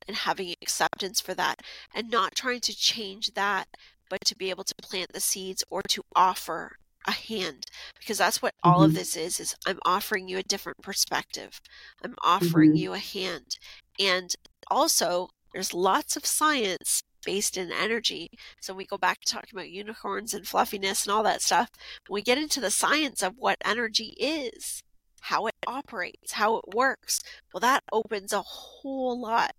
[0.07, 1.61] and having acceptance for that
[1.93, 3.67] and not trying to change that,
[4.09, 7.67] but to be able to plant the seeds or to offer a hand
[7.99, 8.85] because that's what all mm-hmm.
[8.85, 11.61] of this is is i'm offering you a different perspective
[12.03, 12.77] i'm offering mm-hmm.
[12.77, 13.59] you a hand
[13.99, 14.33] and
[14.71, 18.29] also there's lots of science based in energy.
[18.61, 21.69] So we go back to talking about unicorns and fluffiness and all that stuff.
[22.09, 24.83] We get into the science of what energy is,
[25.21, 27.19] how it operates, how it works.
[27.51, 29.53] Well, that opens a whole lot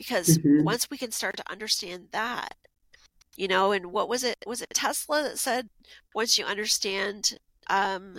[0.00, 0.64] because mm-hmm.
[0.64, 2.54] once we can start to understand that,
[3.36, 4.38] you know, and what was it?
[4.46, 5.68] Was it Tesla that said
[6.14, 8.16] once you understand, um,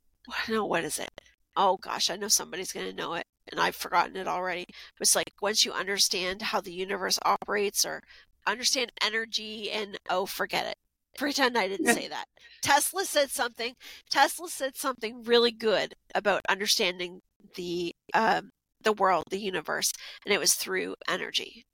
[0.48, 1.20] no, what is it?
[1.56, 4.66] Oh gosh, I know somebody's going to know it and I've forgotten it already.
[5.00, 8.02] It's like once you understand how the universe operates or
[8.44, 10.78] understand energy and oh, forget it.
[11.16, 12.24] Pretend I didn't say that.
[12.60, 13.74] Tesla said something.
[14.10, 17.20] Tesla said something really good about understanding
[17.54, 18.50] the um,
[18.82, 19.92] the world, the universe,
[20.24, 21.66] and it was through energy.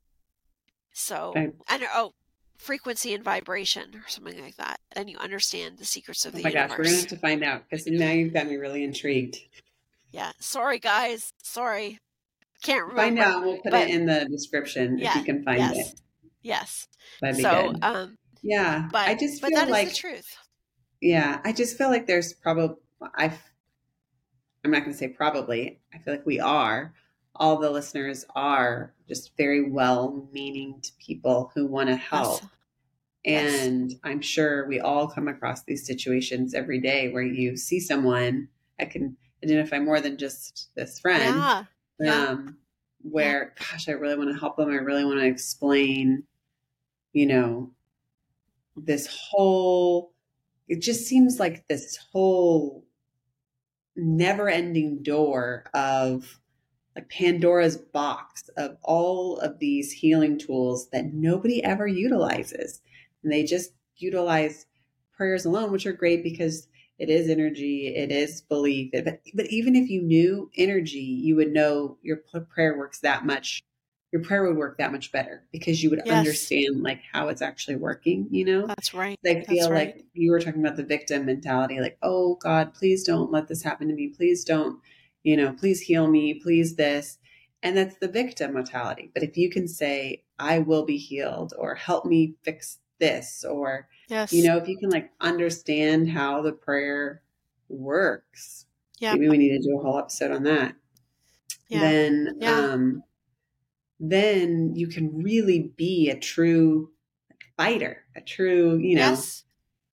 [0.93, 1.51] So, okay.
[1.69, 2.13] and oh,
[2.57, 4.79] frequency and vibration or something like that.
[4.93, 6.57] and you understand the secrets of oh the universe.
[6.57, 8.83] Oh my gosh, we're gonna have to find out because now you've got me really
[8.83, 9.37] intrigued.
[10.11, 10.31] Yeah.
[10.39, 11.33] Sorry, guys.
[11.43, 11.99] Sorry.
[12.63, 13.01] Can't remember.
[13.01, 13.43] Find out.
[13.43, 16.01] We'll put but, it in the description yeah, if you can find yes, it.
[16.41, 16.87] Yes.
[17.21, 17.83] That'd be so, good.
[17.83, 18.89] Um, yeah.
[18.91, 20.37] But, I just but feel that like, is the truth.
[21.01, 21.39] Yeah.
[21.43, 22.77] I just feel like there's probably,
[23.15, 23.31] I,
[24.67, 26.93] I'm not going to say probably, I feel like we are.
[27.33, 32.41] All the listeners are just very well meaning people who want to help.
[33.23, 33.63] Yes.
[33.63, 33.99] And yes.
[34.03, 38.49] I'm sure we all come across these situations every day where you see someone.
[38.77, 41.63] I can identify more than just this friend.
[41.97, 42.25] Yeah.
[42.27, 42.57] Um,
[43.03, 43.65] where, yeah.
[43.71, 44.69] gosh, I really want to help them.
[44.69, 46.23] I really want to explain,
[47.13, 47.71] you know,
[48.75, 50.11] this whole,
[50.67, 52.83] it just seems like this whole
[53.97, 56.39] never ending door of
[56.95, 62.81] like Pandora's box of all of these healing tools that nobody ever utilizes.
[63.23, 64.65] And they just utilize
[65.15, 66.67] prayers alone, which are great because
[66.99, 71.51] it is energy it is belief but, but even if you knew energy you would
[71.51, 72.17] know your
[72.49, 73.63] prayer works that much
[74.11, 76.15] your prayer would work that much better because you would yes.
[76.15, 79.95] understand like how it's actually working you know that's right i feel right.
[79.95, 83.63] like you were talking about the victim mentality like oh god please don't let this
[83.63, 84.79] happen to me please don't
[85.23, 87.17] you know please heal me please this
[87.63, 91.75] and that's the victim mentality but if you can say i will be healed or
[91.75, 94.31] help me fix this or Yes.
[94.31, 97.21] You know, if you can like understand how the prayer
[97.69, 98.65] works.
[98.99, 99.13] Yeah.
[99.13, 100.75] Maybe we need to do a whole episode on that.
[101.67, 101.79] Yeah.
[101.81, 102.59] Then yeah.
[102.59, 103.03] um
[103.99, 106.91] then you can really be a true
[107.55, 109.01] fighter, a true, you know.
[109.01, 109.43] Yes.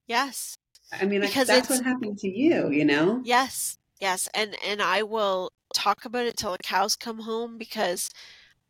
[0.07, 0.57] Yes.
[0.93, 3.21] I mean, because that's what happened to you, you know?
[3.25, 8.11] Yes, yes, and and I will talk about it till the cows come home because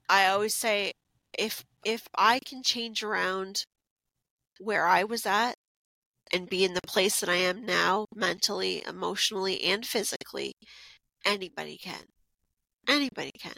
[0.09, 0.93] I always say
[1.39, 3.65] if if I can change around
[4.59, 5.55] where I was at
[6.33, 10.55] and be in the place that I am now, mentally, emotionally, and physically,
[11.25, 12.05] anybody can.
[12.89, 13.55] Anybody can.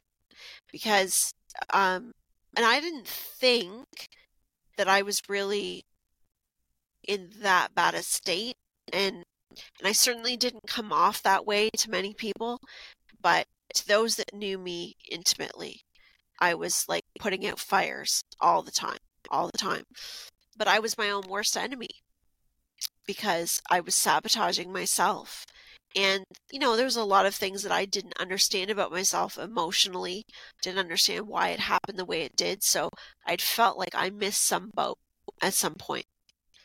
[0.73, 1.33] Because,
[1.71, 2.13] um,
[2.57, 3.87] and I didn't think
[4.77, 5.85] that I was really
[7.07, 8.57] in that bad a state.
[8.93, 9.25] And,
[9.79, 12.59] and I certainly didn't come off that way to many people.
[13.21, 15.81] But to those that knew me intimately,
[16.41, 18.99] I was like putting out fires all the time,
[19.31, 19.85] all the time.
[20.57, 21.89] But I was my own worst enemy
[23.07, 25.47] because I was sabotaging myself.
[25.97, 29.39] And, you know, there was a lot of things that I didn't understand about myself
[29.39, 30.25] emotionally,
[30.63, 32.63] didn't understand why it happened the way it did.
[32.63, 32.91] So
[33.27, 34.99] I'd felt like I missed some boat
[35.41, 36.05] at some point.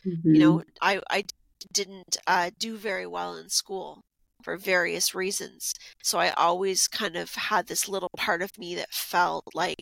[0.05, 0.35] Mm-hmm.
[0.35, 1.23] You know, I, I
[1.71, 4.01] didn't uh, do very well in school
[4.43, 5.73] for various reasons.
[6.03, 9.79] So I always kind of had this little part of me that felt like,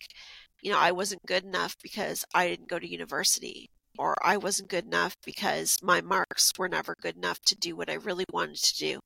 [0.61, 4.69] you know, I wasn't good enough because I didn't go to university or I wasn't
[4.69, 8.55] good enough because my marks were never good enough to do what I really wanted
[8.55, 8.99] to do.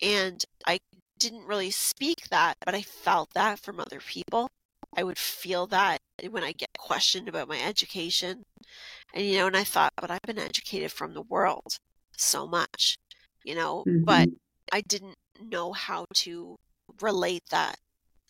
[0.00, 0.78] And I
[1.18, 4.48] didn't really speak that, but I felt that from other people.
[4.96, 5.98] I would feel that
[6.30, 8.44] when I get questioned about my education.
[9.12, 11.76] And, you know, and I thought, but I've been educated from the world
[12.16, 12.96] so much,
[13.42, 14.04] you know, mm-hmm.
[14.04, 14.28] but
[14.72, 16.56] I didn't know how to
[17.00, 17.78] relate that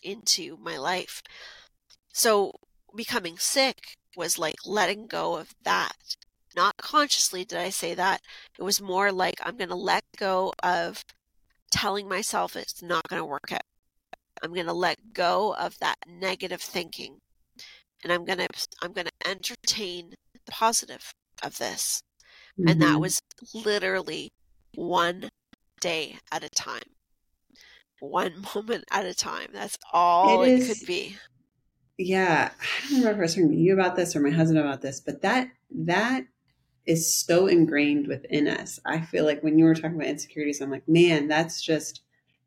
[0.01, 1.21] into my life.
[2.11, 2.53] So
[2.95, 5.93] becoming sick was like letting go of that.
[6.55, 8.21] Not consciously did I say that.
[8.57, 11.03] It was more like I'm going to let go of
[11.71, 13.61] telling myself it's not going to work out.
[14.41, 17.17] I'm going to let go of that negative thinking.
[18.03, 18.47] And I'm going to
[18.81, 22.01] I'm going to entertain the positive of this.
[22.59, 22.69] Mm-hmm.
[22.69, 23.01] And that mm-hmm.
[23.01, 23.21] was
[23.53, 24.31] literally
[24.75, 25.29] one
[25.81, 26.83] day at a time.
[27.99, 29.47] One moment at a time.
[29.53, 31.17] That's all it, it could be
[31.97, 34.59] yeah, I don't remember if I was talking to you about this or my husband
[34.59, 36.25] about this, but that that
[36.85, 38.79] is so ingrained within us.
[38.85, 42.01] I feel like when you were talking about insecurities, I'm like, man, that's just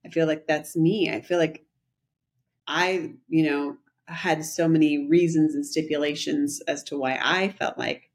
[0.05, 1.11] I feel like that's me.
[1.11, 1.65] I feel like
[2.67, 8.11] I, you know, had so many reasons and stipulations as to why I felt like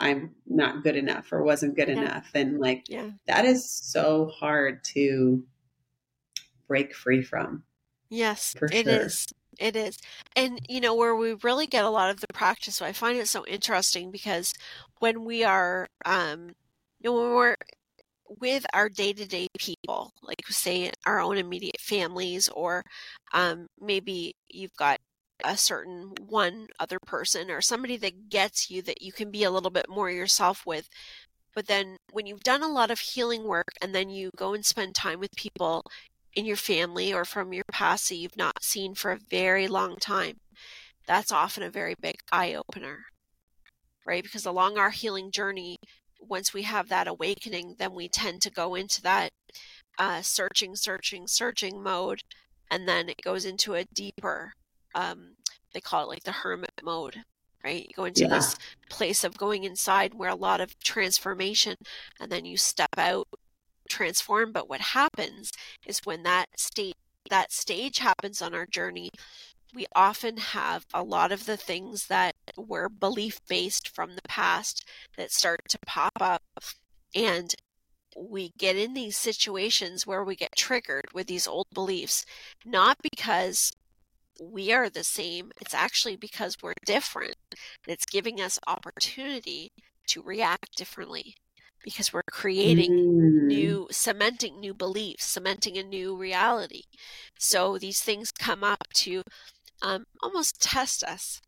[0.00, 1.94] I'm not good enough or wasn't good yeah.
[1.94, 2.30] enough.
[2.34, 3.10] And like yeah.
[3.26, 5.42] that is so hard to
[6.68, 7.64] break free from.
[8.10, 9.00] Yes, it sure.
[9.00, 9.26] is.
[9.58, 9.98] It is.
[10.36, 13.18] And, you know, where we really get a lot of the practice, so I find
[13.18, 14.52] it so interesting because
[14.98, 16.48] when we are, um,
[17.00, 17.56] you know, when we're
[18.40, 22.82] with our day to day people, like say our own immediate families, or
[23.32, 24.98] um, maybe you've got
[25.44, 29.50] a certain one other person or somebody that gets you that you can be a
[29.50, 30.88] little bit more yourself with.
[31.54, 34.64] But then when you've done a lot of healing work and then you go and
[34.64, 35.84] spend time with people
[36.34, 39.96] in your family or from your past that you've not seen for a very long
[39.96, 40.36] time,
[41.06, 43.04] that's often a very big eye opener,
[44.06, 44.22] right?
[44.22, 45.76] Because along our healing journey,
[46.20, 49.30] once we have that awakening, then we tend to go into that
[49.98, 52.22] uh, searching, searching, searching mode.
[52.70, 54.52] And then it goes into a deeper,
[54.94, 55.34] um,
[55.72, 57.16] they call it like the hermit mode,
[57.62, 57.86] right?
[57.86, 58.30] You go into yeah.
[58.30, 58.56] this
[58.88, 61.76] place of going inside where a lot of transformation,
[62.18, 63.28] and then you step out
[63.88, 65.52] transform but what happens
[65.86, 66.96] is when that state
[67.30, 69.10] that stage happens on our journey
[69.74, 74.84] we often have a lot of the things that were belief based from the past
[75.16, 76.42] that start to pop up
[77.14, 77.54] and
[78.16, 82.24] we get in these situations where we get triggered with these old beliefs
[82.64, 83.72] not because
[84.40, 87.58] we are the same it's actually because we're different and
[87.92, 89.72] it's giving us opportunity
[90.06, 91.34] to react differently
[91.84, 93.46] because we're creating mm.
[93.46, 96.82] new, cementing new beliefs, cementing a new reality.
[97.38, 99.22] So these things come up to
[99.82, 101.40] um, almost test us.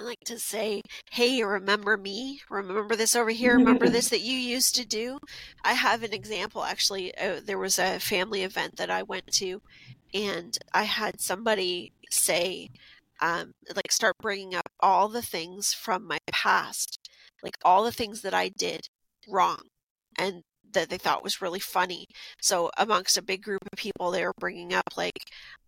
[0.00, 2.40] I like to say, hey, remember me?
[2.48, 3.54] Remember this over here?
[3.54, 5.18] Remember this that you used to do?
[5.64, 7.16] I have an example actually.
[7.16, 9.60] Uh, there was a family event that I went to,
[10.14, 12.70] and I had somebody say,
[13.20, 17.10] um, like, start bringing up all the things from my past,
[17.42, 18.88] like all the things that I did
[19.28, 19.62] wrong
[20.18, 22.04] and that they thought was really funny.
[22.42, 25.18] So amongst a big group of people, they were bringing up like,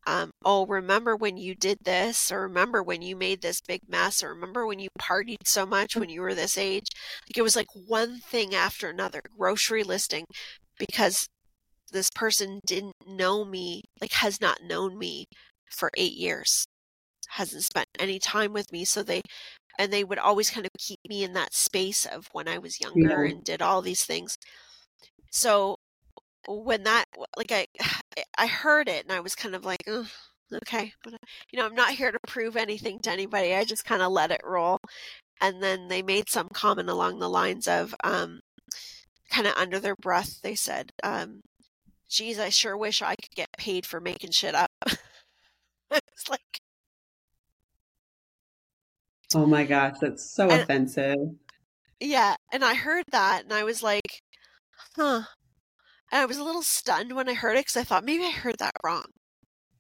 [0.07, 4.23] um, "Oh, remember when you did this, or remember when you made this big mess,
[4.23, 6.87] or remember when you partied so much when you were this age."
[7.29, 10.27] Like it was like one thing after another, grocery listing,
[10.79, 11.27] because
[11.93, 15.27] this person didn't know me, like has not known me
[15.71, 16.67] for eight years,
[17.31, 19.23] hasn't spent any time with me, so they
[19.81, 22.81] and they would always kind of keep me in that space of when I was
[22.81, 23.33] younger yeah.
[23.33, 24.37] and did all these things.
[25.31, 25.77] So
[26.47, 27.07] when that
[27.37, 27.67] like I
[28.39, 31.15] I heard it and I was kind of like, okay, but
[31.51, 33.55] you know, I'm not here to prove anything to anybody.
[33.55, 34.79] I just kind of let it roll.
[35.41, 38.41] And then they made some comment along the lines of, um,
[39.31, 41.41] kind of under their breath, they said, um,
[42.11, 44.71] geez, I sure wish I could get paid for making shit up.
[45.91, 46.61] it's like,
[49.35, 51.17] oh my gosh, that's so and, offensive.
[52.01, 52.37] Yeah.
[52.53, 54.23] And I heard that and I was like,
[54.97, 55.23] huh.
[56.13, 58.31] And I was a little stunned when I heard it because I thought maybe I
[58.31, 59.05] heard that wrong.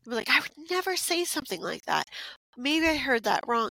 [0.06, 2.04] I'm like, I would never say something like that.
[2.56, 3.70] Maybe I heard that wrong.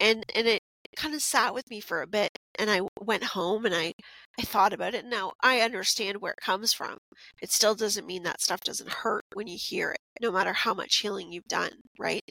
[0.00, 0.62] And and it
[0.96, 3.92] kind of sat with me for a bit and I went home and I
[4.38, 5.04] I thought about it.
[5.04, 6.98] Now I understand where it comes from.
[7.42, 10.74] It still doesn't mean that stuff doesn't hurt when you hear it, no matter how
[10.74, 12.22] much healing you've done, right?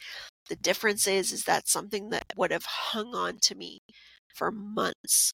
[0.49, 3.79] The difference is is that something that would have hung on to me
[4.35, 5.33] for months.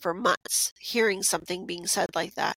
[0.00, 2.56] For months, hearing something being said like that.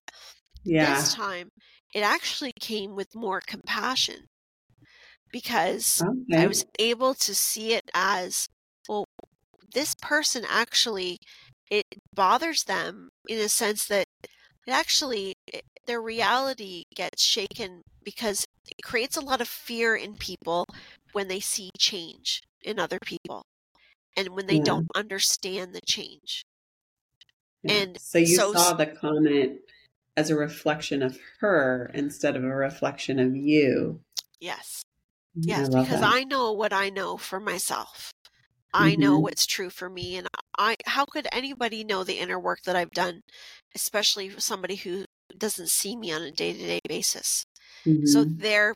[0.64, 0.96] Yeah.
[0.96, 1.50] This time
[1.94, 4.26] it actually came with more compassion
[5.32, 6.42] because okay.
[6.42, 8.48] I was able to see it as
[8.88, 9.06] well,
[9.74, 11.18] this person actually,
[11.70, 11.84] it
[12.14, 18.82] bothers them in a sense that it actually, it, their reality gets shaken because it
[18.82, 20.66] creates a lot of fear in people
[21.16, 23.46] when they see change in other people
[24.18, 24.64] and when they yeah.
[24.64, 26.44] don't understand the change.
[27.62, 27.72] Yeah.
[27.72, 29.60] And so you so, saw the comment
[30.14, 34.00] as a reflection of her instead of a reflection of you.
[34.40, 34.82] Yes.
[35.34, 36.14] Yes, I because that.
[36.14, 38.12] I know what I know for myself.
[38.74, 39.00] I mm-hmm.
[39.00, 42.76] know what's true for me and I how could anybody know the inner work that
[42.76, 43.22] I've done,
[43.74, 47.46] especially somebody who doesn't see me on a day-to-day basis.
[47.84, 48.06] Mm-hmm.
[48.06, 48.74] So there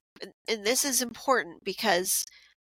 [0.48, 2.24] and this is important because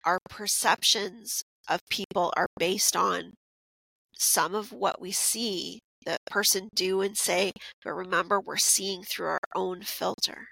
[0.04, 3.34] our perceptions of people are based on
[4.14, 7.52] some of what we see the person do and say,
[7.84, 10.48] but remember we're seeing through our own filter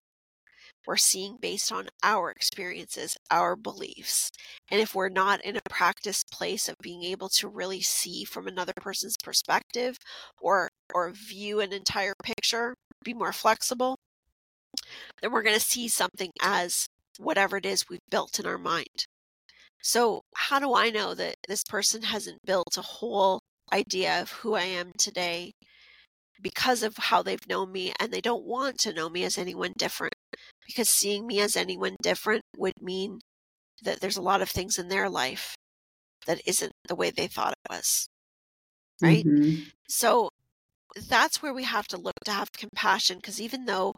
[0.86, 4.30] we're seeing based on our experiences, our beliefs.
[4.70, 8.46] And if we're not in a practice place of being able to really see from
[8.46, 9.96] another person's perspective
[10.40, 13.96] or or view an entire picture, be more flexible,
[15.20, 16.86] then we're going to see something as
[17.18, 19.06] whatever it is we've built in our mind.
[19.82, 23.40] So, how do I know that this person hasn't built a whole
[23.72, 25.52] idea of who I am today
[26.42, 29.72] because of how they've known me and they don't want to know me as anyone
[29.76, 30.14] different?
[30.70, 33.20] because seeing me as anyone different would mean
[33.82, 35.56] that there's a lot of things in their life
[36.26, 38.08] that isn't the way they thought it was.
[39.02, 39.24] Right?
[39.24, 39.62] Mm-hmm.
[39.88, 40.28] So
[41.08, 43.94] that's where we have to look to have compassion because even though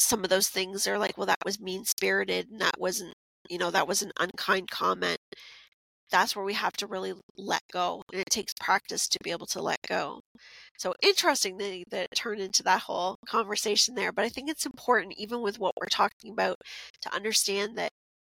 [0.00, 3.12] some of those things are like, well, that was mean spirited and that wasn't,
[3.48, 5.18] you know, that was an unkind comment,
[6.10, 8.02] that's where we have to really let go.
[8.12, 10.20] And it takes practice to be able to let go.
[10.78, 14.10] So interesting that it turned into that whole conversation there.
[14.10, 16.56] But I think it's important, even with what we're talking about,
[17.02, 17.90] to understand that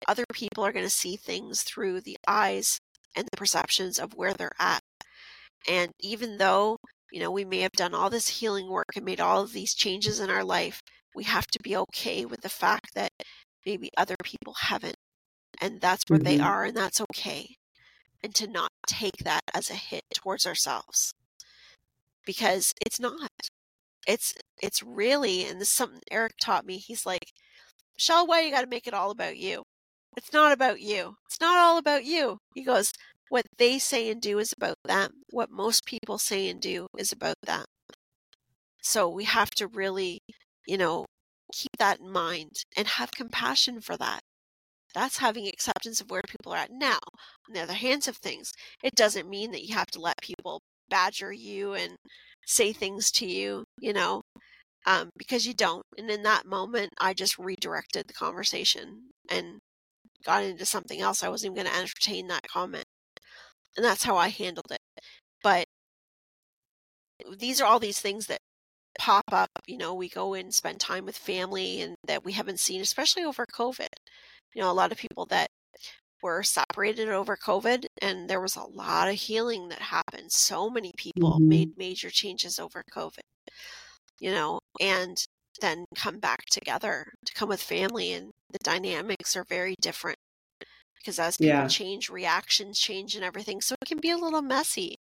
[0.07, 2.79] other people are going to see things through the eyes
[3.17, 4.81] and the perceptions of where they're at.
[5.69, 6.79] And even though,
[7.11, 9.75] you know, we may have done all this healing work and made all of these
[9.75, 10.81] changes in our life,
[11.17, 13.11] we have to be okay with the fact that
[13.65, 14.97] maybe other people haven't.
[15.61, 16.37] And that's where mm-hmm.
[16.37, 17.57] they are, and that's okay
[18.23, 21.15] and to not take that as a hit towards ourselves.
[22.25, 23.31] Because it's not.
[24.07, 27.27] It's it's really and this is something eric taught me he's like
[27.97, 29.63] michelle why you got to make it all about you?
[30.17, 31.17] It's not about you.
[31.27, 32.39] It's not all about you.
[32.55, 32.93] He goes
[33.29, 35.11] what they say and do is about them.
[35.31, 37.65] What most people say and do is about them.
[38.81, 40.21] So we have to really
[40.67, 41.07] you know
[41.53, 44.21] keep that in mind and have compassion for that
[44.97, 46.99] that's having acceptance of where people are at now.
[47.47, 48.51] On the other hands of things,
[48.83, 51.97] it doesn't mean that you have to let people badger you and
[52.47, 54.23] say things to you, you know,
[54.87, 55.83] um, because you don't.
[55.99, 59.59] And in that moment, I just redirected the conversation and
[60.25, 61.23] got into something else.
[61.23, 62.85] I wasn't even going to entertain that comment.
[63.77, 64.81] And that's how I handled it.
[65.43, 65.67] But
[67.39, 68.39] these are all these things that
[68.99, 69.51] pop up.
[69.67, 73.25] You know, we go and spend time with family and that we haven't seen, especially
[73.25, 73.89] over COVID
[74.57, 75.51] you know, a lot of people that
[76.23, 80.33] were separated over COVID, and there was a lot of healing that happened.
[80.33, 81.49] So many people mm-hmm.
[81.49, 83.21] made major changes over COVID,
[84.19, 85.23] you know, and
[85.61, 90.19] then come back together to come with family, and the dynamics are very different
[90.97, 91.69] because as people yeah.
[91.69, 93.61] change, reactions change, and everything.
[93.61, 94.97] So it can be a little messy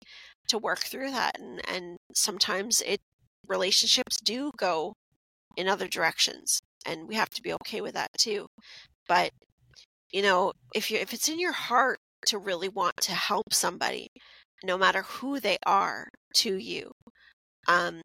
[0.49, 3.01] to work through that, and and sometimes it
[3.49, 4.95] relationships do go
[5.57, 8.47] in other directions and we have to be okay with that too
[9.09, 9.31] but
[10.13, 14.09] you know if you if it's in your heart to really want to help somebody
[14.63, 16.91] no matter who they are to you
[17.69, 18.03] um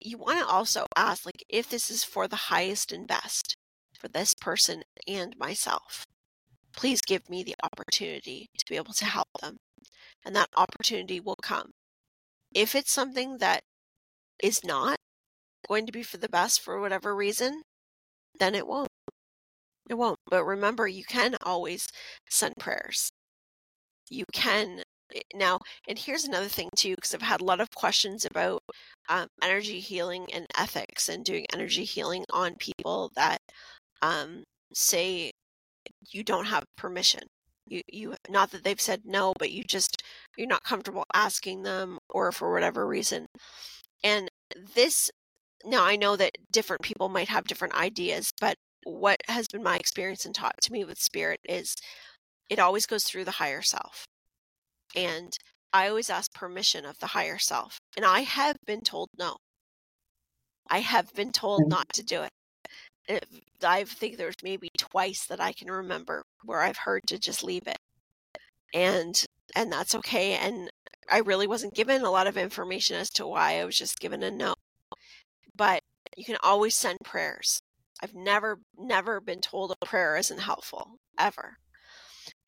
[0.00, 3.56] you want to also ask, like, if this is for the highest and best
[3.98, 6.04] for this person and myself,
[6.72, 9.56] please give me the opportunity to be able to help them.
[10.24, 11.70] And that opportunity will come.
[12.54, 13.62] If it's something that
[14.42, 14.96] is not
[15.68, 17.62] going to be for the best for whatever reason,
[18.38, 18.88] then it won't.
[19.88, 20.18] It won't.
[20.30, 21.88] But remember, you can always
[22.28, 23.10] send prayers.
[24.10, 24.82] You can
[25.14, 25.58] eh, now,
[25.88, 28.62] and here's another thing too, because I've had a lot of questions about
[29.08, 33.38] um, energy healing and ethics and doing energy healing on people that
[34.02, 35.30] um, say
[36.12, 37.22] you don't have permission.
[37.66, 40.02] You, you, not that they've said no, but you just,
[40.36, 43.26] you're not comfortable asking them or for whatever reason.
[44.04, 44.30] And
[44.74, 45.10] this,
[45.64, 49.76] now I know that different people might have different ideas, but what has been my
[49.76, 51.74] experience and taught to me with spirit is
[52.50, 54.04] it always goes through the higher self.
[54.94, 55.32] And
[55.72, 57.78] I always ask permission of the higher self.
[57.96, 59.36] And I have been told no.
[60.68, 61.68] I have been told mm.
[61.68, 62.30] not to do it.
[63.08, 63.26] it.
[63.62, 67.66] I think there's maybe twice that I can remember where I've heard to just leave
[67.66, 67.78] it.
[68.74, 69.24] And
[69.56, 70.34] and that's okay.
[70.34, 70.70] And
[71.10, 74.22] I really wasn't given a lot of information as to why I was just given
[74.22, 74.54] a no.
[75.56, 75.82] But
[76.16, 77.60] you can always send prayers.
[78.02, 81.56] I've never, never been told a prayer isn't helpful, ever.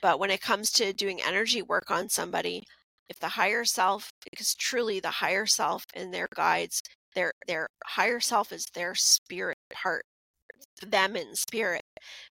[0.02, 2.64] But when it comes to doing energy work on somebody,
[3.09, 6.82] if the higher self, because truly the higher self and their guides,
[7.14, 10.04] their their higher self is their spirit part,
[10.82, 11.84] them in spirit.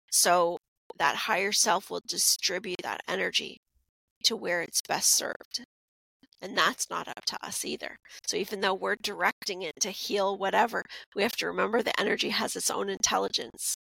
[0.09, 0.57] So
[0.97, 3.61] that higher self will distribute that energy
[4.23, 5.65] to where it's best served.
[6.41, 7.97] And that's not up to us either.
[8.25, 10.83] So even though we're directing it to heal whatever,
[11.15, 13.77] we have to remember the energy has its own intelligence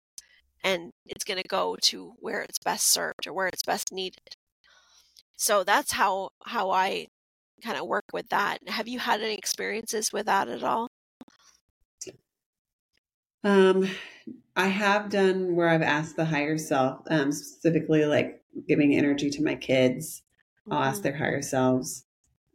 [0.64, 4.36] and it's going to go to where it's best served or where it's best needed.
[5.38, 7.08] So that's how how I
[7.64, 8.60] kind of work with that.
[8.68, 10.88] Have you had any experiences with that at all?
[13.44, 13.88] Um,
[14.56, 19.44] I have done where I've asked the higher self, um, specifically like giving energy to
[19.44, 20.24] my kids.
[20.72, 20.90] I'll mm-hmm.
[20.90, 22.05] ask their higher selves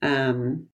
[0.02, 0.68] um,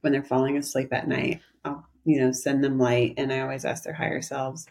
[0.00, 1.40] when they're falling asleep at night.
[1.64, 4.66] I'll, you know, send them light, and I always ask their higher selves.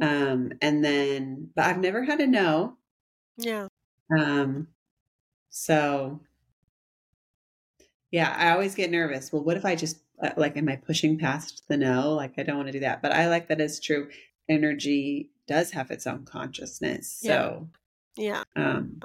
[0.00, 2.76] Um, and then, but I've never had a no.
[3.36, 3.68] Yeah.
[4.16, 4.68] Um,
[5.50, 6.20] so
[8.10, 9.32] yeah, I always get nervous.
[9.32, 12.14] Well, what if I just uh, like, am I pushing past the no?
[12.14, 13.02] Like, I don't want to do that.
[13.02, 14.08] But I like that it's true.
[14.48, 17.12] Energy does have its own consciousness.
[17.12, 17.68] So,
[18.16, 18.44] yeah.
[18.56, 18.62] yeah.
[18.64, 19.00] Um,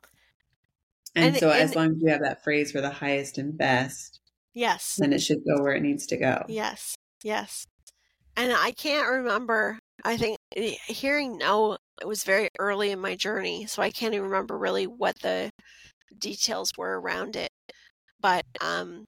[1.16, 3.58] and, and so, and, as long as you have that phrase for the highest and
[3.58, 4.22] best,
[4.54, 4.96] Yes.
[4.98, 6.44] Then it should go where it needs to go.
[6.48, 6.96] Yes.
[7.24, 7.66] Yes.
[8.36, 9.80] And I can't remember.
[10.04, 14.14] I think eh, hearing no it was very early in my journey, so I can't
[14.14, 15.52] even remember really what the
[16.18, 17.50] details were around it.
[18.20, 19.06] But um,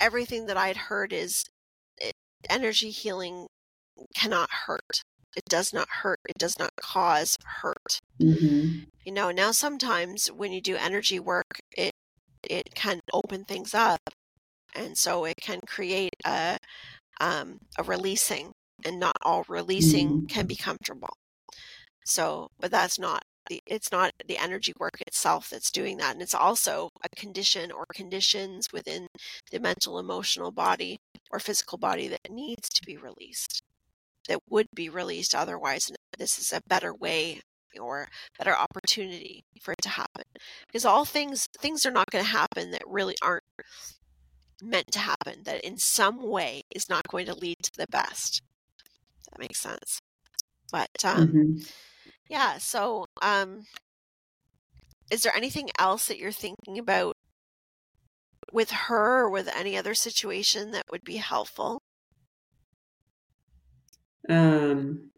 [0.00, 1.44] everything that I'd heard is
[1.98, 2.14] it,
[2.48, 3.46] eh, energy healing
[4.14, 5.02] cannot hurt.
[5.36, 6.18] It does not hurt.
[6.28, 8.00] It does not cause hurt.
[8.20, 8.84] Mm-hmm.
[9.04, 11.92] You know, now sometimes when you do energy work, it
[12.42, 14.00] it can open things up
[14.74, 16.58] and so it can create a
[17.20, 18.52] um, a releasing,
[18.84, 20.26] and not all releasing mm-hmm.
[20.26, 21.14] can be comfortable.
[22.04, 26.22] So, but that's not the it's not the energy work itself that's doing that, and
[26.22, 29.06] it's also a condition or conditions within
[29.50, 30.98] the mental, emotional body
[31.30, 33.62] or physical body that needs to be released,
[34.28, 35.88] that would be released otherwise.
[35.88, 37.40] And this is a better way
[37.78, 38.08] or
[38.38, 40.24] better opportunity for it to happen
[40.66, 43.44] because all things things are not going to happen that really aren't
[44.62, 48.42] meant to happen, that in some way is not going to lead to the best.
[49.30, 50.00] that makes sense.
[50.72, 51.58] But um, mm-hmm.
[52.28, 53.64] yeah, so um,
[55.10, 57.16] is there anything else that you're thinking about
[58.52, 61.82] with her or with any other situation that would be helpful?
[64.28, 65.10] Um,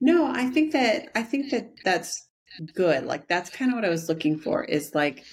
[0.00, 2.28] no, I think that I think that that's
[2.74, 3.04] good.
[3.04, 4.64] Like that's kind of what I was looking for.
[4.64, 5.24] Is like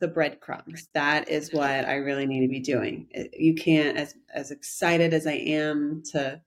[0.00, 0.88] the breadcrumbs.
[0.94, 3.08] That is what I really need to be doing.
[3.32, 6.40] You can't, as as excited as I am to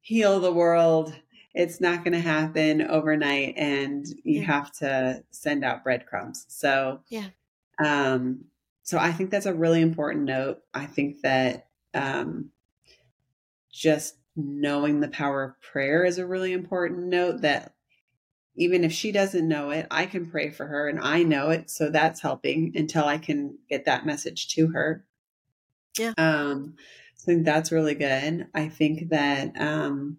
[0.00, 1.14] heal the world,
[1.54, 4.46] it's not going to happen overnight, and you yeah.
[4.46, 6.46] have to send out breadcrumbs.
[6.48, 7.28] So yeah,
[7.84, 8.44] um,
[8.82, 10.62] so I think that's a really important note.
[10.72, 12.50] I think that um,
[13.72, 17.42] just knowing the power of prayer is a really important note.
[17.42, 17.73] That
[18.56, 21.70] even if she doesn't know it, I can pray for her and I know it.
[21.70, 25.04] So that's helping until I can get that message to her.
[25.98, 26.12] Yeah.
[26.16, 26.74] Um,
[27.16, 28.46] so I think that's really good.
[28.54, 30.18] I think that, um,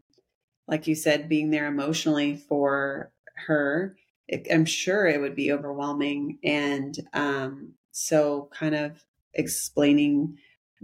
[0.67, 3.11] like you said, being there emotionally for
[3.47, 3.95] her,
[4.27, 6.39] it, I'm sure it would be overwhelming.
[6.43, 10.37] And um, so kind of explaining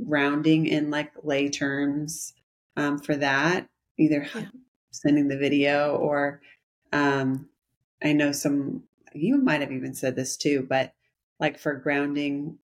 [0.08, 2.34] grounding in like lay terms
[2.78, 4.46] um, for that, either yeah.
[4.92, 6.42] sending the video or
[6.92, 7.48] um,
[8.04, 8.84] I know some,
[9.14, 10.94] you might have even said this too, but
[11.40, 12.58] like for grounding,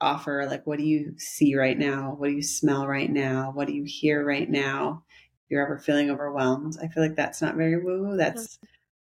[0.00, 2.14] offer like, what do you see right now?
[2.18, 3.52] What do you smell right now?
[3.54, 5.04] What do you hear right now?
[5.44, 8.16] If you're ever feeling overwhelmed, I feel like that's not very woo woo.
[8.16, 8.58] That's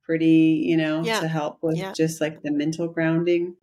[0.03, 1.19] pretty, you know, yeah.
[1.19, 1.91] to help with yeah.
[1.91, 3.55] just like the mental grounding.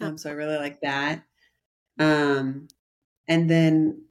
[0.00, 1.22] Um, so I really like that.
[1.98, 2.68] Um,
[3.28, 4.02] and then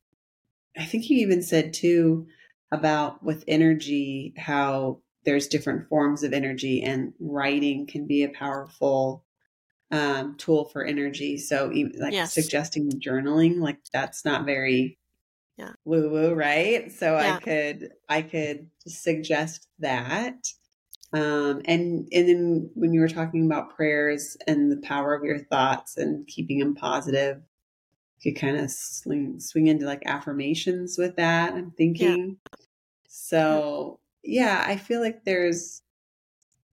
[0.77, 2.27] I think you even said too
[2.71, 9.23] about with energy how there's different forms of energy and writing can be a powerful
[9.91, 11.37] um, tool for energy.
[11.37, 12.33] So even like yes.
[12.33, 14.97] suggesting journaling, like that's not very
[15.57, 15.73] yeah.
[15.85, 16.91] woo woo, right?
[16.91, 17.35] So yeah.
[17.35, 20.47] I could I could suggest that.
[21.13, 25.37] Um, and and then when you were talking about prayers and the power of your
[25.37, 27.41] thoughts and keeping them positive,
[28.19, 31.53] you could kind of swing swing into like affirmations with that.
[31.53, 32.37] I'm thinking.
[32.51, 32.65] Yeah.
[33.07, 35.81] So yeah, I feel like there's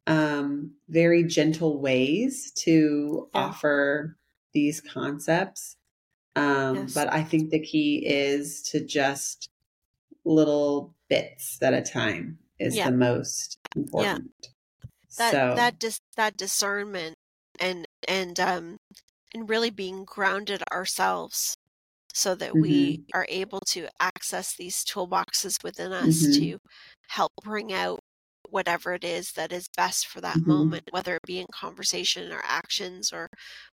[0.07, 3.41] um, very gentle ways to yeah.
[3.41, 4.17] offer
[4.53, 5.77] these concepts.
[6.37, 6.95] Um, yes.
[6.95, 9.51] But I think the key is to just
[10.25, 12.91] little bits at a time is yeah.
[12.91, 14.31] the most important.
[14.43, 14.89] Yeah.
[15.19, 15.55] That so.
[15.57, 17.17] that dis- that discernment
[17.59, 18.79] and and um
[19.35, 21.57] and really being grounded ourselves
[22.21, 22.61] so that mm-hmm.
[22.61, 26.41] we are able to access these toolboxes within us mm-hmm.
[26.41, 26.59] to
[27.09, 27.99] help bring out
[28.51, 30.51] whatever it is that is best for that mm-hmm.
[30.51, 33.29] moment whether it be in conversation or actions or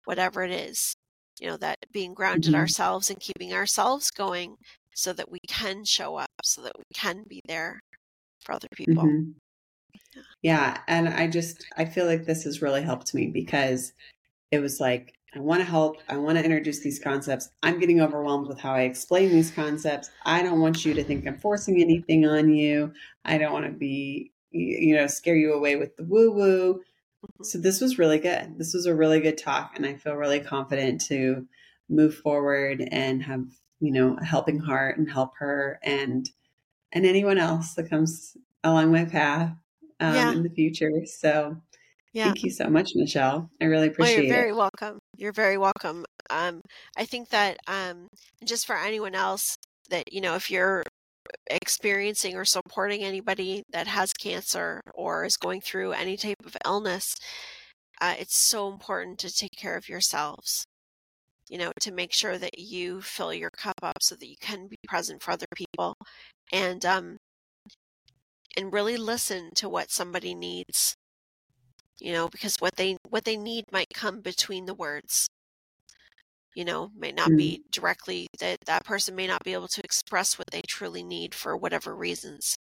[0.06, 0.96] whatever it is
[1.40, 2.60] you know that being grounded mm-hmm.
[2.60, 4.56] ourselves and keeping ourselves going
[4.96, 7.80] so that we can show up so that we can be there
[8.40, 9.32] for other people mm-hmm.
[10.16, 10.22] yeah.
[10.42, 13.94] yeah and i just i feel like this has really helped me because
[14.52, 15.98] it was like I want to help.
[16.10, 17.50] I want to introduce these concepts.
[17.64, 20.10] I'm getting overwhelmed with how I explain these concepts.
[20.26, 22.94] I don't want you to think I'm forcing anything on you.
[23.24, 26.74] I don't want to be, you know, scare you away with the woo woo.
[26.74, 27.44] Mm-hmm.
[27.44, 28.58] So this was really good.
[28.58, 29.74] This was a really good talk.
[29.76, 31.48] And I feel really confident to
[31.88, 33.46] move forward and have,
[33.80, 36.30] you know, a helping heart and help her and,
[36.92, 39.56] and anyone else that comes along my path
[40.02, 40.32] um, yeah.
[40.34, 41.06] in the future.
[41.06, 41.56] So
[42.14, 42.26] yeah.
[42.26, 43.50] Thank you so much, Michelle.
[43.62, 44.56] I really appreciate well, you're very it.
[44.56, 45.01] welcome.
[45.18, 46.06] You're very welcome.
[46.30, 46.62] Um,
[46.98, 48.08] I think that um,
[48.44, 49.56] just for anyone else
[49.90, 50.84] that, you know, if you're
[51.50, 57.16] experiencing or supporting anybody that has cancer or is going through any type of illness,
[58.00, 60.66] uh, it's so important to take care of yourselves.
[61.50, 64.68] You know, to make sure that you fill your cup up so that you can
[64.68, 65.96] be present for other people,
[66.54, 67.18] and um,
[68.56, 70.96] and really listen to what somebody needs
[72.02, 75.30] you know because what they what they need might come between the words
[76.56, 77.38] you know might not mm.
[77.38, 81.34] be directly that that person may not be able to express what they truly need
[81.34, 82.56] for whatever reasons.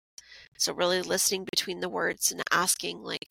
[0.58, 3.26] So really listening between the words and asking like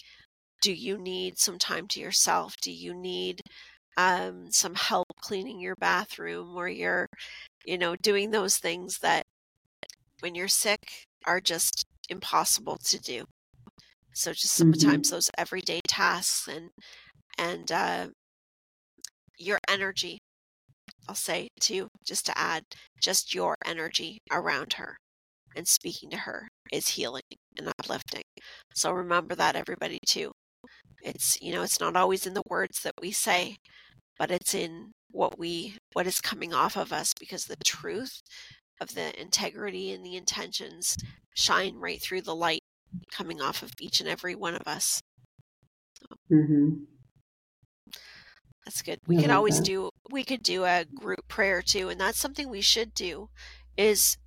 [0.61, 2.55] do you need some time to yourself?
[2.61, 3.41] Do you need
[3.95, 7.07] um, some help cleaning your bathroom or you're
[7.65, 9.23] you know doing those things that
[10.21, 13.25] when you're sick are just impossible to do
[14.19, 15.15] so just sometimes mm-hmm.
[15.15, 16.69] those everyday tasks and
[17.37, 18.07] and uh,
[19.37, 20.17] your energy,
[21.07, 22.63] I'll say too, just to add,
[23.01, 24.97] just your energy around her
[25.55, 27.21] and speaking to her is healing
[27.57, 28.23] and uplifting.
[28.75, 30.31] So remember that everybody too.
[31.01, 33.55] It's you know it's not always in the words that we say,
[34.17, 38.21] but it's in what we what is coming off of us because the truth
[38.81, 40.97] of the integrity and the intentions
[41.35, 42.58] shine right through the light
[43.11, 45.01] coming off of each and every one of us.
[45.99, 46.69] So, mm-hmm.
[48.65, 48.99] That's good.
[49.07, 49.65] We could always that.
[49.65, 53.29] do we could do a group prayer too, and that's something we should do.
[53.77, 54.17] Is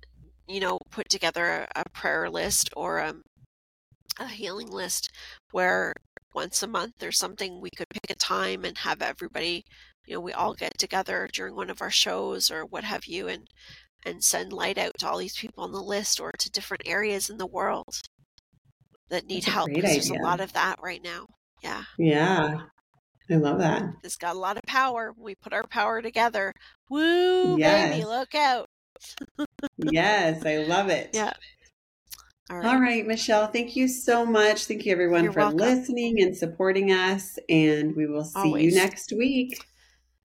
[0.47, 3.15] you know put together a, a prayer list or a,
[4.19, 5.09] a healing list
[5.51, 5.93] where
[6.33, 9.63] once a month or something we could pick a time and have everybody
[10.05, 13.27] you know we all get together during one of our shows or what have you
[13.27, 13.47] and
[14.05, 17.29] and send light out to all these people on the list or to different areas
[17.29, 18.01] in the world
[19.13, 19.69] that need help.
[19.71, 21.27] There's a lot of that right now.
[21.61, 21.83] Yeah.
[21.97, 22.61] Yeah.
[23.29, 23.83] I love that.
[24.03, 25.13] It's got a lot of power.
[25.17, 26.51] We put our power together.
[26.89, 27.91] Woo, yes.
[27.91, 28.69] baby, look out.
[29.77, 31.11] yes, I love it.
[31.13, 31.33] Yeah.
[32.49, 32.65] All right.
[32.65, 33.47] All right, Michelle.
[33.47, 34.65] Thank you so much.
[34.65, 35.57] Thank you, everyone, You're for welcome.
[35.59, 37.37] listening and supporting us.
[37.47, 38.73] And we will see Always.
[38.73, 39.63] you next week.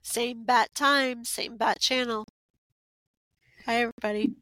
[0.01, 2.25] Same bat time, same bat channel.
[3.65, 4.33] Hi, everybody.